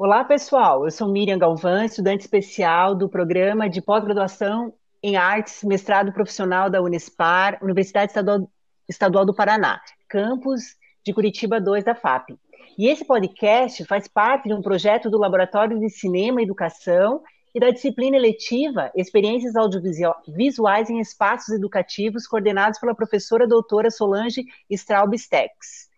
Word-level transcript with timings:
Olá, 0.00 0.22
pessoal. 0.22 0.84
Eu 0.84 0.92
sou 0.92 1.08
Miriam 1.08 1.36
Galvão, 1.36 1.84
estudante 1.84 2.20
especial 2.20 2.94
do 2.94 3.08
programa 3.08 3.68
de 3.68 3.82
pós-graduação 3.82 4.72
em 5.02 5.16
artes, 5.16 5.64
mestrado 5.64 6.12
profissional 6.12 6.70
da 6.70 6.80
Unespar, 6.80 7.58
Universidade 7.60 8.12
Estadual, 8.88 9.26
do 9.26 9.34
Paraná, 9.34 9.80
campus 10.08 10.76
de 11.04 11.12
Curitiba 11.12 11.60
2 11.60 11.82
da 11.82 11.96
FAP. 11.96 12.38
E 12.78 12.86
esse 12.86 13.04
podcast 13.04 13.84
faz 13.86 14.06
parte 14.06 14.46
de 14.46 14.54
um 14.54 14.62
projeto 14.62 15.10
do 15.10 15.18
Laboratório 15.18 15.80
de 15.80 15.90
Cinema 15.90 16.40
e 16.40 16.44
Educação 16.44 17.20
e 17.52 17.58
da 17.58 17.70
disciplina 17.70 18.16
eletiva 18.16 18.92
Experiências 18.94 19.56
Audiovisuais 19.56 20.88
em 20.90 21.00
Espaços 21.00 21.52
Educativos, 21.52 22.24
coordenados 22.24 22.78
pela 22.78 22.94
professora 22.94 23.48
doutora 23.48 23.90
Solange 23.90 24.44
Straub-Stex. 24.70 25.88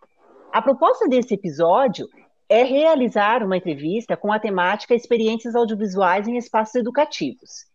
A 0.51 0.59
proposta 0.59 1.07
desse 1.07 1.35
episódio 1.35 2.07
é 2.51 2.63
realizar 2.63 3.45
uma 3.45 3.55
entrevista 3.55 4.17
com 4.17 4.29
a 4.29 4.37
temática 4.37 4.93
Experiências 4.93 5.55
Audiovisuais 5.55 6.27
em 6.27 6.35
Espaços 6.35 6.75
Educativos. 6.75 7.65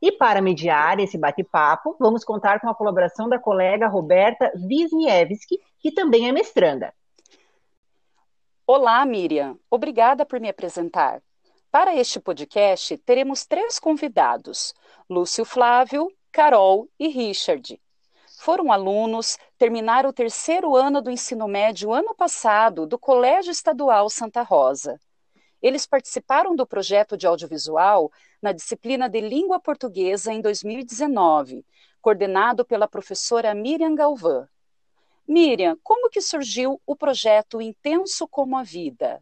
E 0.00 0.12
para 0.12 0.42
mediar 0.42 1.00
esse 1.00 1.16
bate-papo, 1.16 1.96
vamos 1.98 2.22
contar 2.22 2.60
com 2.60 2.68
a 2.68 2.74
colaboração 2.74 3.30
da 3.30 3.38
colega 3.38 3.88
Roberta 3.88 4.52
Wisniewski, 4.54 5.58
que 5.80 5.90
também 5.90 6.28
é 6.28 6.32
mestranda. 6.32 6.92
Olá, 8.66 9.06
Miriam. 9.06 9.58
Obrigada 9.70 10.26
por 10.26 10.38
me 10.38 10.50
apresentar. 10.50 11.22
Para 11.70 11.96
este 11.96 12.20
podcast, 12.20 12.94
teremos 12.98 13.46
três 13.46 13.78
convidados: 13.78 14.74
Lúcio 15.08 15.46
Flávio, 15.46 16.08
Carol 16.30 16.90
e 17.00 17.08
Richard. 17.08 17.80
Foram 18.46 18.70
alunos, 18.70 19.36
terminaram 19.58 20.10
o 20.10 20.12
terceiro 20.12 20.76
ano 20.76 21.02
do 21.02 21.10
ensino 21.10 21.48
médio 21.48 21.92
ano 21.92 22.14
passado 22.14 22.86
do 22.86 22.96
Colégio 22.96 23.50
Estadual 23.50 24.08
Santa 24.08 24.40
Rosa. 24.42 25.00
Eles 25.60 25.84
participaram 25.84 26.54
do 26.54 26.64
projeto 26.64 27.16
de 27.16 27.26
audiovisual 27.26 28.08
na 28.40 28.52
disciplina 28.52 29.08
de 29.08 29.20
Língua 29.20 29.58
Portuguesa 29.58 30.32
em 30.32 30.40
2019, 30.40 31.66
coordenado 32.00 32.64
pela 32.64 32.86
professora 32.86 33.52
Miriam 33.52 33.96
Galvão. 33.96 34.46
Miriam, 35.26 35.76
como 35.82 36.08
que 36.08 36.20
surgiu 36.20 36.80
o 36.86 36.94
projeto 36.94 37.60
Intenso 37.60 38.28
como 38.28 38.56
a 38.56 38.62
Vida? 38.62 39.20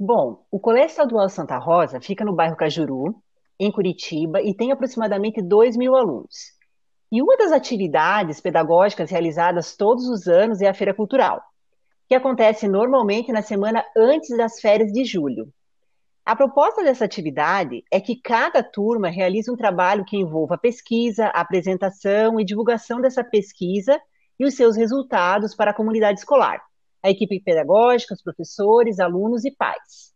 Bom, 0.00 0.44
o 0.50 0.58
Colégio 0.58 0.88
Estadual 0.88 1.28
Santa 1.28 1.58
Rosa 1.58 2.00
fica 2.00 2.24
no 2.24 2.34
bairro 2.34 2.56
Cajuru, 2.56 3.22
em 3.58 3.70
Curitiba 3.72 4.40
e 4.40 4.54
tem 4.54 4.72
aproximadamente 4.72 5.42
2 5.42 5.76
mil 5.76 5.96
alunos. 5.96 6.56
E 7.10 7.22
uma 7.22 7.36
das 7.36 7.52
atividades 7.52 8.40
pedagógicas 8.40 9.10
realizadas 9.10 9.76
todos 9.76 10.08
os 10.08 10.26
anos 10.28 10.60
é 10.60 10.68
a 10.68 10.74
Feira 10.74 10.94
Cultural, 10.94 11.42
que 12.06 12.14
acontece 12.14 12.68
normalmente 12.68 13.32
na 13.32 13.42
semana 13.42 13.84
antes 13.96 14.36
das 14.36 14.60
férias 14.60 14.92
de 14.92 15.04
julho. 15.04 15.52
A 16.24 16.36
proposta 16.36 16.84
dessa 16.84 17.06
atividade 17.06 17.82
é 17.90 17.98
que 17.98 18.20
cada 18.20 18.62
turma 18.62 19.08
realize 19.08 19.50
um 19.50 19.56
trabalho 19.56 20.04
que 20.04 20.18
envolva 20.18 20.58
pesquisa, 20.58 21.28
apresentação 21.28 22.38
e 22.38 22.44
divulgação 22.44 23.00
dessa 23.00 23.24
pesquisa 23.24 23.98
e 24.38 24.44
os 24.44 24.54
seus 24.54 24.76
resultados 24.76 25.54
para 25.54 25.70
a 25.70 25.74
comunidade 25.74 26.18
escolar, 26.18 26.62
a 27.02 27.08
equipe 27.08 27.40
pedagógica, 27.40 28.12
os 28.12 28.22
professores, 28.22 29.00
alunos 29.00 29.46
e 29.46 29.50
pais. 29.50 30.12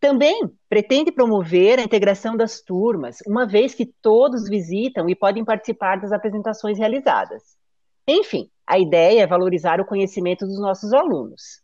Também 0.00 0.50
pretende 0.66 1.12
promover 1.12 1.78
a 1.78 1.82
integração 1.82 2.34
das 2.34 2.62
turmas, 2.62 3.18
uma 3.26 3.46
vez 3.46 3.74
que 3.74 3.84
todos 4.00 4.48
visitam 4.48 5.08
e 5.10 5.14
podem 5.14 5.44
participar 5.44 6.00
das 6.00 6.10
apresentações 6.10 6.78
realizadas. 6.78 7.42
Enfim, 8.08 8.48
a 8.66 8.78
ideia 8.78 9.22
é 9.22 9.26
valorizar 9.26 9.78
o 9.78 9.84
conhecimento 9.84 10.46
dos 10.46 10.58
nossos 10.58 10.94
alunos. 10.94 11.60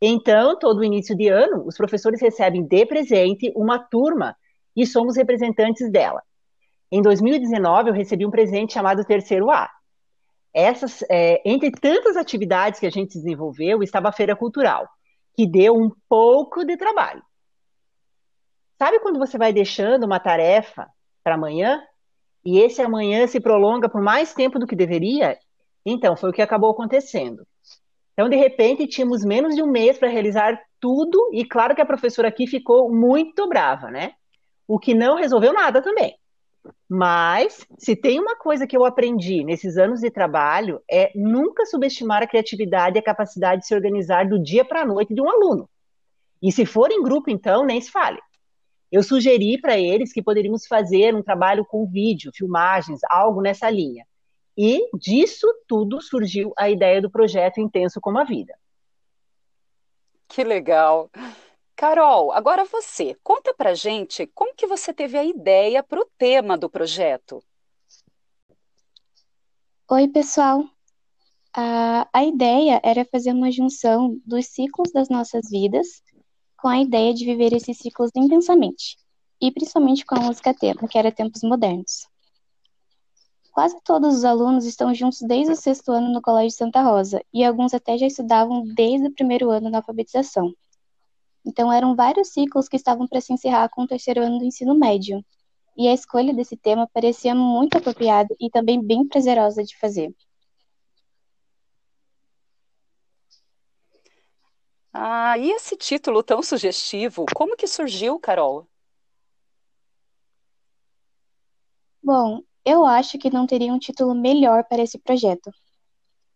Então, 0.00 0.58
todo 0.58 0.84
início 0.84 1.16
de 1.16 1.28
ano, 1.28 1.64
os 1.66 1.76
professores 1.76 2.20
recebem 2.20 2.62
de 2.62 2.84
presente 2.84 3.50
uma 3.56 3.78
turma 3.78 4.36
e 4.76 4.86
somos 4.86 5.16
representantes 5.16 5.90
dela. 5.90 6.22
Em 6.92 7.00
2019, 7.00 7.88
eu 7.88 7.94
recebi 7.94 8.26
um 8.26 8.30
presente 8.30 8.74
chamado 8.74 9.04
Terceiro 9.04 9.50
A. 9.50 9.68
Essas, 10.54 11.02
é, 11.10 11.40
entre 11.44 11.70
tantas 11.70 12.16
atividades 12.16 12.78
que 12.78 12.86
a 12.86 12.90
gente 12.90 13.14
desenvolveu, 13.14 13.82
estava 13.82 14.10
a 14.10 14.12
Feira 14.12 14.36
Cultural, 14.36 14.86
que 15.34 15.46
deu 15.46 15.74
um 15.74 15.90
pouco 16.08 16.64
de 16.64 16.76
trabalho. 16.76 17.22
Sabe 18.78 19.00
quando 19.00 19.18
você 19.18 19.36
vai 19.36 19.52
deixando 19.52 20.04
uma 20.04 20.20
tarefa 20.20 20.88
para 21.24 21.34
amanhã 21.34 21.82
e 22.44 22.60
esse 22.60 22.80
amanhã 22.80 23.26
se 23.26 23.40
prolonga 23.40 23.88
por 23.88 24.00
mais 24.00 24.32
tempo 24.32 24.56
do 24.56 24.68
que 24.68 24.76
deveria? 24.76 25.36
Então, 25.84 26.16
foi 26.16 26.30
o 26.30 26.32
que 26.32 26.40
acabou 26.40 26.70
acontecendo. 26.70 27.44
Então, 28.12 28.28
de 28.28 28.36
repente, 28.36 28.86
tínhamos 28.86 29.24
menos 29.24 29.56
de 29.56 29.62
um 29.62 29.66
mês 29.66 29.98
para 29.98 30.08
realizar 30.08 30.60
tudo, 30.80 31.30
e 31.32 31.44
claro 31.44 31.74
que 31.74 31.82
a 31.82 31.86
professora 31.86 32.28
aqui 32.28 32.46
ficou 32.46 32.88
muito 32.88 33.48
brava, 33.48 33.90
né? 33.90 34.12
O 34.66 34.78
que 34.78 34.94
não 34.94 35.16
resolveu 35.16 35.52
nada 35.52 35.82
também. 35.82 36.16
Mas, 36.88 37.66
se 37.78 37.96
tem 37.96 38.20
uma 38.20 38.36
coisa 38.36 38.66
que 38.66 38.76
eu 38.76 38.84
aprendi 38.84 39.42
nesses 39.42 39.76
anos 39.76 40.00
de 40.00 40.10
trabalho, 40.10 40.80
é 40.88 41.10
nunca 41.16 41.66
subestimar 41.66 42.22
a 42.22 42.28
criatividade 42.28 42.96
e 42.96 43.00
a 43.00 43.04
capacidade 43.04 43.62
de 43.62 43.66
se 43.66 43.74
organizar 43.74 44.28
do 44.28 44.40
dia 44.40 44.64
para 44.64 44.82
a 44.82 44.86
noite 44.86 45.12
de 45.12 45.20
um 45.20 45.28
aluno. 45.28 45.68
E 46.40 46.52
se 46.52 46.64
for 46.64 46.92
em 46.92 47.02
grupo, 47.02 47.28
então, 47.28 47.64
nem 47.64 47.80
se 47.80 47.90
fale. 47.90 48.20
Eu 48.90 49.02
sugeri 49.02 49.60
para 49.60 49.78
eles 49.78 50.12
que 50.12 50.22
poderíamos 50.22 50.66
fazer 50.66 51.14
um 51.14 51.22
trabalho 51.22 51.64
com 51.64 51.86
vídeo, 51.86 52.32
filmagens, 52.34 53.00
algo 53.08 53.42
nessa 53.42 53.68
linha. 53.68 54.06
E 54.56 54.88
disso 54.96 55.46
tudo 55.66 56.00
surgiu 56.00 56.52
a 56.56 56.68
ideia 56.70 57.00
do 57.00 57.10
projeto 57.10 57.60
Intenso 57.60 58.00
como 58.00 58.18
a 58.18 58.24
Vida. 58.24 58.58
Que 60.26 60.42
legal. 60.42 61.10
Carol, 61.76 62.32
agora 62.32 62.64
você, 62.64 63.16
conta 63.22 63.54
pra 63.54 63.72
gente 63.72 64.26
como 64.34 64.54
que 64.54 64.66
você 64.66 64.92
teve 64.92 65.16
a 65.16 65.24
ideia 65.24 65.82
para 65.82 66.00
o 66.00 66.10
tema 66.18 66.58
do 66.58 66.68
projeto. 66.68 67.42
Oi, 69.90 70.08
pessoal. 70.08 70.64
A, 71.54 72.08
a 72.12 72.24
ideia 72.24 72.80
era 72.82 73.04
fazer 73.04 73.32
uma 73.32 73.50
junção 73.52 74.20
dos 74.26 74.46
ciclos 74.46 74.92
das 74.92 75.08
nossas 75.08 75.48
vidas 75.50 76.02
com 76.58 76.66
a 76.66 76.80
ideia 76.80 77.14
de 77.14 77.24
viver 77.24 77.52
esses 77.52 77.78
ciclos 77.78 78.10
intensamente, 78.16 78.98
e 79.40 79.50
principalmente 79.52 80.04
com 80.04 80.16
a 80.16 80.20
música 80.20 80.52
tema, 80.52 80.88
que 80.88 80.98
era 80.98 81.12
Tempos 81.12 81.42
Modernos. 81.42 82.08
Quase 83.52 83.80
todos 83.84 84.16
os 84.16 84.24
alunos 84.24 84.66
estão 84.66 84.92
juntos 84.92 85.20
desde 85.20 85.52
o 85.52 85.56
sexto 85.56 85.92
ano 85.92 86.12
no 86.12 86.20
Colégio 86.20 86.58
Santa 86.58 86.82
Rosa, 86.82 87.22
e 87.32 87.44
alguns 87.44 87.72
até 87.72 87.96
já 87.96 88.06
estudavam 88.06 88.64
desde 88.74 89.06
o 89.06 89.14
primeiro 89.14 89.50
ano 89.50 89.70
na 89.70 89.78
alfabetização. 89.78 90.52
Então 91.46 91.72
eram 91.72 91.94
vários 91.94 92.28
ciclos 92.28 92.68
que 92.68 92.76
estavam 92.76 93.06
para 93.06 93.20
se 93.20 93.32
encerrar 93.32 93.68
com 93.68 93.82
o 93.82 93.86
terceiro 93.86 94.20
ano 94.20 94.38
do 94.38 94.44
ensino 94.44 94.74
médio, 94.74 95.24
e 95.76 95.86
a 95.86 95.94
escolha 95.94 96.34
desse 96.34 96.56
tema 96.56 96.90
parecia 96.92 97.36
muito 97.36 97.78
apropriada 97.78 98.34
e 98.40 98.50
também 98.50 98.82
bem 98.82 99.06
prazerosa 99.06 99.62
de 99.62 99.78
fazer. 99.78 100.12
Ah, 104.92 105.36
e 105.38 105.50
esse 105.50 105.76
título 105.76 106.22
tão 106.22 106.42
sugestivo, 106.42 107.26
como 107.34 107.56
que 107.56 107.66
surgiu, 107.66 108.18
Carol? 108.18 108.66
Bom, 112.02 112.42
eu 112.64 112.86
acho 112.86 113.18
que 113.18 113.30
não 113.30 113.46
teria 113.46 113.72
um 113.72 113.78
título 113.78 114.14
melhor 114.14 114.64
para 114.64 114.82
esse 114.82 114.98
projeto. 114.98 115.50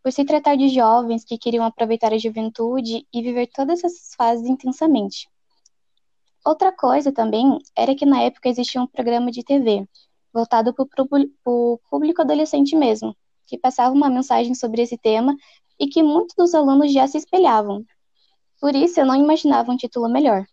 Por 0.02 0.12
se 0.12 0.24
tratar 0.24 0.56
de 0.56 0.68
jovens 0.68 1.24
que 1.24 1.38
queriam 1.38 1.64
aproveitar 1.64 2.12
a 2.12 2.18
juventude 2.18 3.06
e 3.12 3.22
viver 3.22 3.46
todas 3.48 3.82
essas 3.84 4.14
fases 4.14 4.46
intensamente. 4.46 5.28
Outra 6.44 6.72
coisa 6.72 7.12
também 7.12 7.58
era 7.76 7.94
que 7.94 8.04
na 8.04 8.20
época 8.22 8.48
existia 8.48 8.82
um 8.82 8.86
programa 8.86 9.30
de 9.30 9.44
TV, 9.44 9.88
voltado 10.32 10.74
para 10.74 11.06
o 11.44 11.80
público 11.88 12.22
adolescente 12.22 12.74
mesmo, 12.74 13.16
que 13.46 13.56
passava 13.56 13.94
uma 13.94 14.10
mensagem 14.10 14.54
sobre 14.54 14.82
esse 14.82 14.98
tema 14.98 15.36
e 15.78 15.86
que 15.86 16.02
muitos 16.02 16.34
dos 16.36 16.54
alunos 16.54 16.92
já 16.92 17.06
se 17.06 17.19
espelhavam, 17.19 17.84
por 18.62 18.76
isso 18.76 19.00
eu 19.00 19.05
não 19.05 19.17
imaginava 19.17 19.73
um 19.73 19.76
título 19.76 20.09
melhor. 20.09 20.47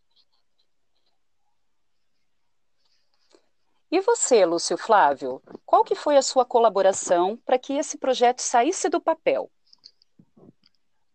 E 3.91 4.01
você, 4.01 4.43
Lúcio 4.47 4.75
Flávio, 4.79 5.39
qual 5.63 5.83
que 5.83 5.93
foi 5.93 6.17
a 6.17 6.23
sua 6.23 6.43
colaboração 6.43 7.37
para 7.45 7.59
que 7.59 7.73
esse 7.73 7.99
projeto 7.99 8.39
saísse 8.39 8.89
do 8.89 8.99
papel? 8.99 9.51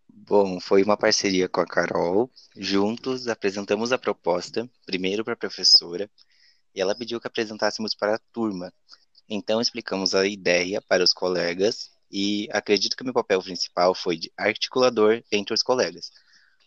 Bom, 0.08 0.60
foi 0.60 0.84
uma 0.84 0.96
parceria 0.96 1.48
com 1.48 1.60
a 1.60 1.66
Carol. 1.66 2.30
Juntos 2.56 3.26
apresentamos 3.26 3.90
a 3.90 3.98
proposta, 3.98 4.70
primeiro 4.86 5.24
para 5.24 5.34
a 5.34 5.36
professora, 5.36 6.08
e 6.72 6.80
ela 6.80 6.94
pediu 6.94 7.20
que 7.20 7.26
apresentássemos 7.26 7.92
para 7.92 8.14
a 8.14 8.20
turma. 8.32 8.72
Então 9.28 9.60
explicamos 9.60 10.14
a 10.14 10.28
ideia 10.28 10.80
para 10.80 11.02
os 11.02 11.12
colegas 11.12 11.90
e 12.08 12.48
acredito 12.52 12.96
que 12.96 13.02
meu 13.02 13.12
papel 13.12 13.42
principal 13.42 13.96
foi 13.96 14.16
de 14.16 14.32
articulador 14.36 15.24
entre 15.32 15.52
os 15.52 15.62
colegas. 15.62 16.12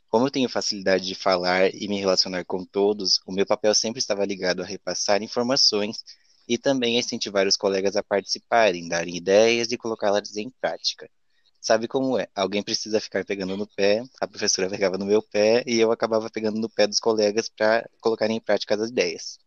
Como 0.10 0.26
eu 0.26 0.32
tenho 0.32 0.50
facilidade 0.50 1.06
de 1.06 1.16
falar 1.16 1.74
e 1.74 1.88
me 1.88 2.00
relacionar 2.00 2.46
com 2.46 2.64
todos, 2.66 3.20
o 3.26 3.32
meu 3.32 3.46
papel 3.46 3.76
sempre 3.76 4.00
estava 4.00 4.26
ligado 4.26 4.62
a 4.62 4.66
repassar 4.66 5.22
informações 5.22 6.04
e 6.48 6.58
também 6.58 6.96
a 6.96 7.00
incentivar 7.00 7.46
os 7.46 7.58
colegas 7.58 7.96
a 7.98 8.04
participarem, 8.04 8.88
darem 8.88 9.18
ideias 9.18 9.72
e 9.72 9.78
colocá-las 9.78 10.36
em 10.38 10.50
prática. 10.50 11.10
sabe 11.60 11.88
como 11.88 12.18
é? 12.18 12.28
Alguém 12.36 12.64
precisa 12.64 13.02
ficar 13.02 13.26
pegando 13.26 13.58
no 13.58 13.68
pé, 13.68 14.04
a 14.22 14.28
professora 14.28 14.70
pegava 14.72 14.98
no 14.98 15.06
meu 15.06 15.22
pé 15.22 15.64
e 15.68 15.80
eu 15.80 15.92
acabava 15.92 16.30
pegando 16.30 16.60
no 16.60 16.70
pé 16.70 16.88
dos 16.88 17.00
colegas 17.00 17.50
para 17.50 17.90
colocar 18.02 18.30
em 18.30 18.40
prática 18.42 18.76
as 18.76 18.90
ideias. 18.90 19.40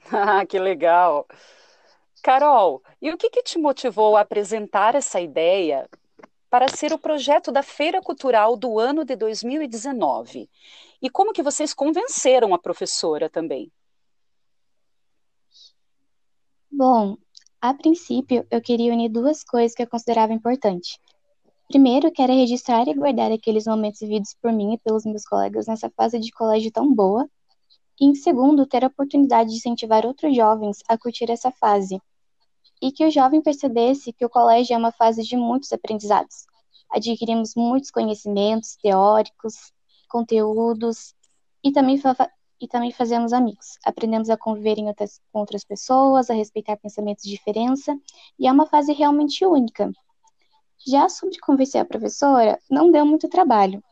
Ah, 0.10 0.46
que 0.46 0.58
legal! 0.58 1.26
Carol, 2.22 2.82
e 3.00 3.10
o 3.12 3.16
que, 3.18 3.30
que 3.30 3.42
te 3.42 3.58
motivou 3.58 4.16
a 4.16 4.22
apresentar 4.22 4.94
essa 4.94 5.20
ideia 5.20 5.88
para 6.50 6.68
ser 6.68 6.92
o 6.92 6.98
projeto 6.98 7.52
da 7.52 7.62
Feira 7.62 8.00
Cultural 8.00 8.56
do 8.56 8.78
ano 8.78 9.04
de 9.04 9.16
2019? 9.16 10.48
E 11.00 11.10
como 11.10 11.32
que 11.32 11.42
vocês 11.42 11.74
convenceram 11.74 12.54
a 12.54 12.58
professora 12.58 13.28
também? 13.28 13.70
Bom, 16.70 17.16
a 17.60 17.74
princípio 17.74 18.46
eu 18.50 18.60
queria 18.60 18.92
unir 18.92 19.08
duas 19.08 19.42
coisas 19.42 19.74
que 19.74 19.82
eu 19.82 19.88
considerava 19.88 20.32
importante. 20.32 21.00
Primeiro, 21.68 22.10
que 22.10 22.22
era 22.22 22.32
registrar 22.32 22.88
e 22.88 22.94
guardar 22.94 23.30
aqueles 23.30 23.66
momentos 23.66 24.00
vividos 24.00 24.34
por 24.40 24.52
mim 24.52 24.74
e 24.74 24.78
pelos 24.78 25.04
meus 25.04 25.24
colegas 25.24 25.66
nessa 25.66 25.90
fase 25.90 26.18
de 26.18 26.30
colégio 26.32 26.72
tão 26.72 26.94
boa. 26.94 27.28
E 28.00 28.06
em 28.06 28.14
segundo, 28.14 28.64
ter 28.64 28.84
a 28.84 28.86
oportunidade 28.86 29.50
de 29.50 29.56
incentivar 29.56 30.06
outros 30.06 30.34
jovens 30.34 30.78
a 30.88 30.96
curtir 30.96 31.30
essa 31.30 31.50
fase. 31.50 32.00
E 32.80 32.92
que 32.92 33.04
o 33.04 33.10
jovem 33.10 33.42
percebesse 33.42 34.12
que 34.12 34.24
o 34.24 34.30
colégio 34.30 34.74
é 34.74 34.76
uma 34.76 34.92
fase 34.92 35.22
de 35.22 35.36
muitos 35.36 35.72
aprendizados. 35.72 36.46
Adquirimos 36.90 37.54
muitos 37.54 37.90
conhecimentos 37.90 38.76
teóricos, 38.76 39.72
conteúdos 40.08 41.14
e 41.62 41.70
também, 41.72 42.00
e 42.60 42.66
também 42.66 42.92
fazemos 42.92 43.32
amigos. 43.32 43.78
Aprendemos 43.84 44.30
a 44.30 44.36
conviver 44.36 44.78
outras, 44.78 45.20
com 45.32 45.40
outras 45.40 45.64
pessoas, 45.64 46.30
a 46.30 46.34
respeitar 46.34 46.76
pensamentos 46.76 47.24
de 47.24 47.30
diferença 47.30 47.96
e 48.38 48.46
é 48.46 48.52
uma 48.52 48.66
fase 48.66 48.92
realmente 48.92 49.44
única. 49.44 49.90
Já 50.86 51.08
sobre 51.08 51.38
convencer 51.38 51.80
a 51.80 51.84
professora, 51.84 52.58
não 52.70 52.90
deu 52.90 53.04
muito 53.04 53.28
trabalho, 53.28 53.82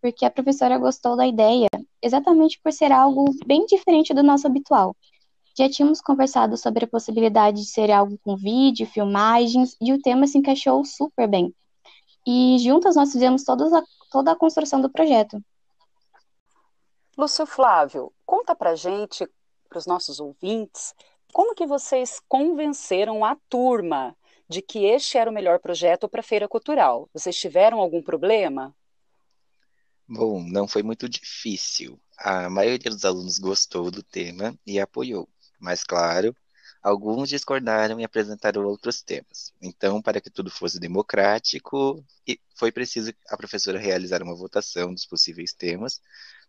porque 0.00 0.24
a 0.24 0.30
professora 0.30 0.78
gostou 0.78 1.16
da 1.16 1.26
ideia 1.26 1.68
exatamente 2.02 2.58
por 2.60 2.72
ser 2.72 2.90
algo 2.90 3.24
bem 3.46 3.66
diferente 3.66 4.14
do 4.14 4.22
nosso 4.22 4.46
habitual. 4.46 4.96
Já 5.56 5.68
tínhamos 5.68 6.00
conversado 6.00 6.56
sobre 6.56 6.84
a 6.84 6.88
possibilidade 6.88 7.60
de 7.60 7.66
ser 7.66 7.90
algo 7.90 8.18
com 8.22 8.36
vídeo, 8.36 8.86
filmagens, 8.86 9.76
e 9.80 9.92
o 9.92 10.00
tema 10.00 10.26
se 10.26 10.38
encaixou 10.38 10.84
super 10.84 11.28
bem. 11.28 11.54
E 12.26 12.58
juntas 12.58 12.96
nós 12.96 13.12
fizemos 13.12 13.44
toda 13.44 13.78
a, 13.78 13.82
toda 14.10 14.32
a 14.32 14.36
construção 14.36 14.80
do 14.80 14.90
projeto. 14.90 15.42
Lúcio 17.16 17.44
Flávio, 17.46 18.12
conta 18.24 18.54
pra 18.54 18.74
gente, 18.74 19.28
para 19.68 19.78
os 19.78 19.86
nossos 19.86 20.20
ouvintes, 20.20 20.94
como 21.32 21.54
que 21.54 21.66
vocês 21.66 22.20
convenceram 22.28 23.24
a 23.24 23.36
turma 23.48 24.16
de 24.48 24.60
que 24.60 24.84
este 24.84 25.16
era 25.16 25.30
o 25.30 25.32
melhor 25.32 25.60
projeto 25.60 26.08
para 26.08 26.20
a 26.20 26.24
Feira 26.24 26.48
Cultural? 26.48 27.08
Vocês 27.12 27.36
tiveram 27.36 27.78
algum 27.78 28.02
problema? 28.02 28.74
Bom, 30.08 30.42
não 30.42 30.66
foi 30.66 30.82
muito 30.82 31.08
difícil. 31.08 32.00
A 32.18 32.50
maioria 32.50 32.90
dos 32.90 33.04
alunos 33.04 33.38
gostou 33.38 33.90
do 33.90 34.02
tema 34.02 34.58
e 34.66 34.80
apoiou. 34.80 35.28
Mas, 35.60 35.84
claro, 35.84 36.34
alguns 36.82 37.28
discordaram 37.28 38.00
e 38.00 38.04
apresentaram 38.04 38.64
outros 38.64 39.02
temas. 39.02 39.52
Então, 39.60 40.00
para 40.02 40.20
que 40.20 40.30
tudo 40.30 40.50
fosse 40.50 40.80
democrático, 40.80 42.04
foi 42.56 42.72
preciso 42.72 43.12
a 43.28 43.36
professora 43.36 43.78
realizar 43.78 44.22
uma 44.22 44.34
votação 44.34 44.92
dos 44.92 45.06
possíveis 45.06 45.52
temas, 45.52 46.00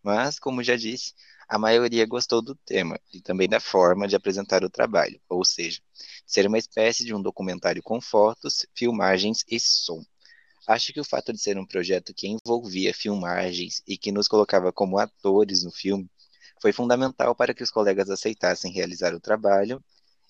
mas, 0.04 0.40
como 0.40 0.64
já 0.64 0.76
disse, 0.76 1.14
a 1.48 1.60
maioria 1.60 2.06
gostou 2.06 2.42
do 2.42 2.56
tema 2.56 3.00
e 3.14 3.22
também 3.22 3.48
da 3.48 3.60
forma 3.60 4.08
de 4.08 4.16
apresentar 4.16 4.64
o 4.64 4.70
trabalho, 4.70 5.22
ou 5.30 5.44
seja, 5.44 5.82
ser 6.26 6.48
uma 6.48 6.58
espécie 6.58 7.04
de 7.04 7.14
um 7.14 7.22
documentário 7.22 7.84
com 7.84 8.00
fotos, 8.02 8.66
filmagens 8.74 9.44
e 9.50 9.60
som. 9.60 10.04
Acho 10.68 10.94
que 10.94 11.00
o 11.00 11.04
fato 11.04 11.34
de 11.34 11.42
ser 11.42 11.58
um 11.58 11.66
projeto 11.66 12.14
que 12.14 12.28
envolvia 12.28 12.94
filmagens 12.94 13.84
e 13.86 13.98
que 13.98 14.12
nos 14.12 14.28
colocava 14.28 14.72
como 14.72 14.98
atores 14.98 15.64
no 15.64 15.72
filme 15.72 16.10
foi 16.62 16.72
fundamental 16.72 17.34
para 17.36 17.54
que 17.54 17.64
os 17.64 17.72
colegas 17.72 18.10
aceitassem 18.10 18.72
realizar 18.72 19.14
o 19.16 19.20
trabalho. 19.20 19.84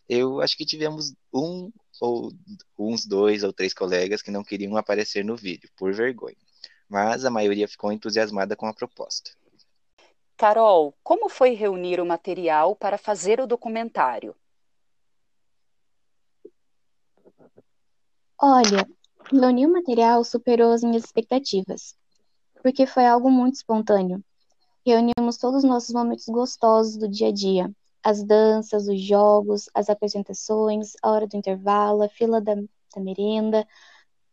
Eu 0.07 0.41
acho 0.41 0.57
que 0.57 0.65
tivemos 0.65 1.13
um 1.33 1.71
ou 1.99 2.31
uns 2.79 3.05
dois 3.05 3.43
ou 3.43 3.53
três 3.53 3.73
colegas 3.73 4.21
que 4.21 4.31
não 4.31 4.43
queriam 4.43 4.75
aparecer 4.77 5.23
no 5.23 5.35
vídeo, 5.35 5.69
por 5.77 5.93
vergonha, 5.93 6.35
mas 6.89 7.25
a 7.25 7.29
maioria 7.29 7.67
ficou 7.67 7.91
entusiasmada 7.91 8.55
com 8.55 8.65
a 8.65 8.73
proposta. 8.73 9.31
Carol, 10.35 10.95
como 11.03 11.29
foi 11.29 11.53
reunir 11.53 11.99
o 11.99 12.05
material 12.05 12.75
para 12.75 12.97
fazer 12.97 13.39
o 13.39 13.45
documentário? 13.45 14.35
Olha, 18.41 18.89
reunir 19.31 19.67
o 19.67 19.71
material 19.71 20.23
superou 20.23 20.71
as 20.71 20.81
minhas 20.81 21.03
expectativas, 21.03 21.95
porque 22.63 22.87
foi 22.87 23.05
algo 23.05 23.29
muito 23.29 23.55
espontâneo. 23.55 24.23
Reunimos 24.85 25.37
todos 25.37 25.63
os 25.63 25.69
nossos 25.69 25.93
momentos 25.93 26.25
gostosos 26.25 26.97
do 26.97 27.07
dia 27.07 27.29
a 27.29 27.31
dia: 27.31 27.71
as 28.03 28.23
danças, 28.23 28.87
os 28.87 28.99
jogos, 29.01 29.69
as 29.73 29.89
apresentações, 29.89 30.93
a 31.01 31.11
hora 31.11 31.27
do 31.27 31.37
intervalo, 31.37 32.03
a 32.03 32.09
fila 32.09 32.41
da, 32.41 32.55
da 32.55 33.01
merenda, 33.01 33.67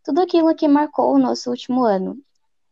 tudo 0.02 0.20
aquilo 0.20 0.54
que 0.54 0.66
marcou 0.66 1.14
o 1.14 1.18
nosso 1.18 1.50
último 1.50 1.84
ano 1.84 2.22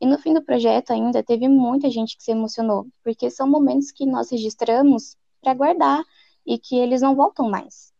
e 0.01 0.07
no 0.07 0.19
fim 0.19 0.35
do 0.35 0.43
projeto 0.43 0.91
ainda 0.93 1.23
teve 1.23 1.49
muita 1.49 1.91
gente 1.91 2.17
que 2.17 2.23
se 2.23 2.31
emocionou, 2.31 2.87
porque 3.03 3.31
são 3.31 3.49
momentos 3.49 3.91
que 3.91 4.05
nós 4.05 4.31
registramos 4.31 5.17
para 5.41 5.55
guardar 5.55 6.05
e 6.45 6.59
que 6.59 6.77
eles 6.77 7.01
não 7.01 7.15
voltam 7.15 7.49
mais. 7.49 7.95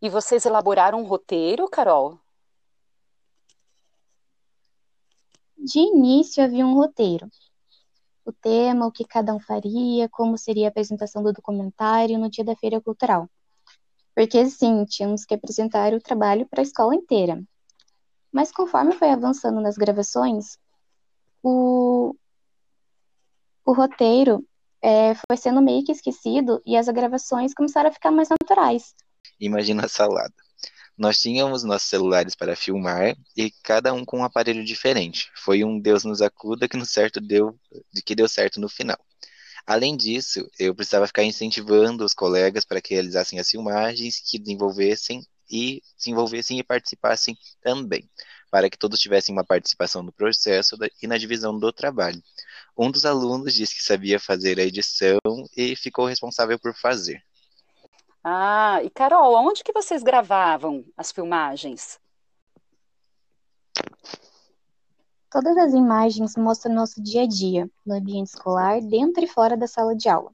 E 0.00 0.08
vocês 0.08 0.44
elaboraram 0.44 1.00
um 1.00 1.06
roteiro, 1.06 1.68
Carol? 1.68 2.20
De 5.64 5.78
início 5.78 6.44
havia 6.44 6.66
um 6.66 6.74
roteiro. 6.74 7.26
O 8.22 8.30
tema, 8.30 8.86
o 8.86 8.92
que 8.92 9.02
cada 9.02 9.34
um 9.34 9.40
faria, 9.40 10.10
como 10.10 10.36
seria 10.36 10.66
a 10.66 10.68
apresentação 10.68 11.22
do 11.22 11.32
documentário 11.32 12.18
no 12.18 12.28
dia 12.28 12.44
da 12.44 12.54
feira 12.54 12.82
cultural. 12.82 13.30
Porque 14.14 14.44
sim, 14.44 14.84
tínhamos 14.84 15.24
que 15.24 15.32
apresentar 15.32 15.94
o 15.94 16.02
trabalho 16.02 16.46
para 16.46 16.60
a 16.60 16.62
escola 16.62 16.94
inteira. 16.94 17.42
Mas 18.30 18.52
conforme 18.52 18.92
foi 18.92 19.08
avançando 19.08 19.58
nas 19.58 19.78
gravações, 19.78 20.58
o, 21.42 22.14
o 23.64 23.72
roteiro 23.72 24.46
é, 24.82 25.14
foi 25.14 25.38
sendo 25.38 25.62
meio 25.62 25.82
que 25.82 25.92
esquecido 25.92 26.60
e 26.66 26.76
as 26.76 26.88
gravações 26.88 27.54
começaram 27.54 27.88
a 27.88 27.92
ficar 27.92 28.10
mais 28.10 28.28
naturais. 28.28 28.94
Imagina 29.40 29.86
a 29.86 29.88
salada. 29.88 30.43
Nós 30.96 31.18
tínhamos 31.18 31.64
nossos 31.64 31.88
celulares 31.88 32.34
para 32.34 32.54
filmar 32.54 33.16
e 33.36 33.50
cada 33.62 33.92
um 33.92 34.04
com 34.04 34.20
um 34.20 34.24
aparelho 34.24 34.64
diferente. 34.64 35.30
Foi 35.34 35.64
um 35.64 35.80
Deus 35.80 36.04
nos 36.04 36.22
acuda 36.22 36.68
que 36.68 36.76
no 36.76 36.86
certo 36.86 37.20
deu, 37.20 37.58
que 38.04 38.14
deu 38.14 38.28
certo 38.28 38.60
no 38.60 38.68
final. 38.68 38.98
Além 39.66 39.96
disso, 39.96 40.48
eu 40.58 40.74
precisava 40.74 41.06
ficar 41.06 41.24
incentivando 41.24 42.04
os 42.04 42.12
colegas 42.14 42.64
para 42.64 42.80
que 42.80 42.94
realizassem 42.94 43.38
as 43.38 43.50
filmagens, 43.50 44.20
que 44.20 44.38
desenvolvessem 44.38 45.26
e 45.50 45.82
se 45.96 46.10
envolvessem 46.10 46.58
e 46.58 46.62
participassem 46.62 47.36
também, 47.62 48.08
para 48.50 48.68
que 48.68 48.78
todos 48.78 49.00
tivessem 49.00 49.34
uma 49.34 49.44
participação 49.44 50.02
no 50.02 50.12
processo 50.12 50.76
e 51.02 51.06
na 51.06 51.16
divisão 51.18 51.58
do 51.58 51.72
trabalho. 51.72 52.22
Um 52.76 52.90
dos 52.90 53.04
alunos 53.06 53.54
disse 53.54 53.74
que 53.74 53.82
sabia 53.82 54.20
fazer 54.20 54.60
a 54.60 54.64
edição 54.64 55.18
e 55.56 55.74
ficou 55.76 56.06
responsável 56.06 56.58
por 56.58 56.74
fazer. 56.74 57.22
Ah, 58.26 58.80
e 58.82 58.88
Carol, 58.88 59.34
onde 59.34 59.62
que 59.62 59.70
vocês 59.70 60.02
gravavam 60.02 60.82
as 60.96 61.12
filmagens? 61.12 62.00
Todas 65.30 65.58
as 65.58 65.74
imagens 65.74 66.34
mostram 66.34 66.74
nosso 66.74 67.02
dia 67.02 67.24
a 67.24 67.26
dia, 67.26 67.70
no 67.84 67.94
ambiente 67.94 68.28
escolar, 68.28 68.80
dentro 68.80 69.22
e 69.22 69.26
fora 69.26 69.58
da 69.58 69.66
sala 69.66 69.94
de 69.94 70.08
aula. 70.08 70.32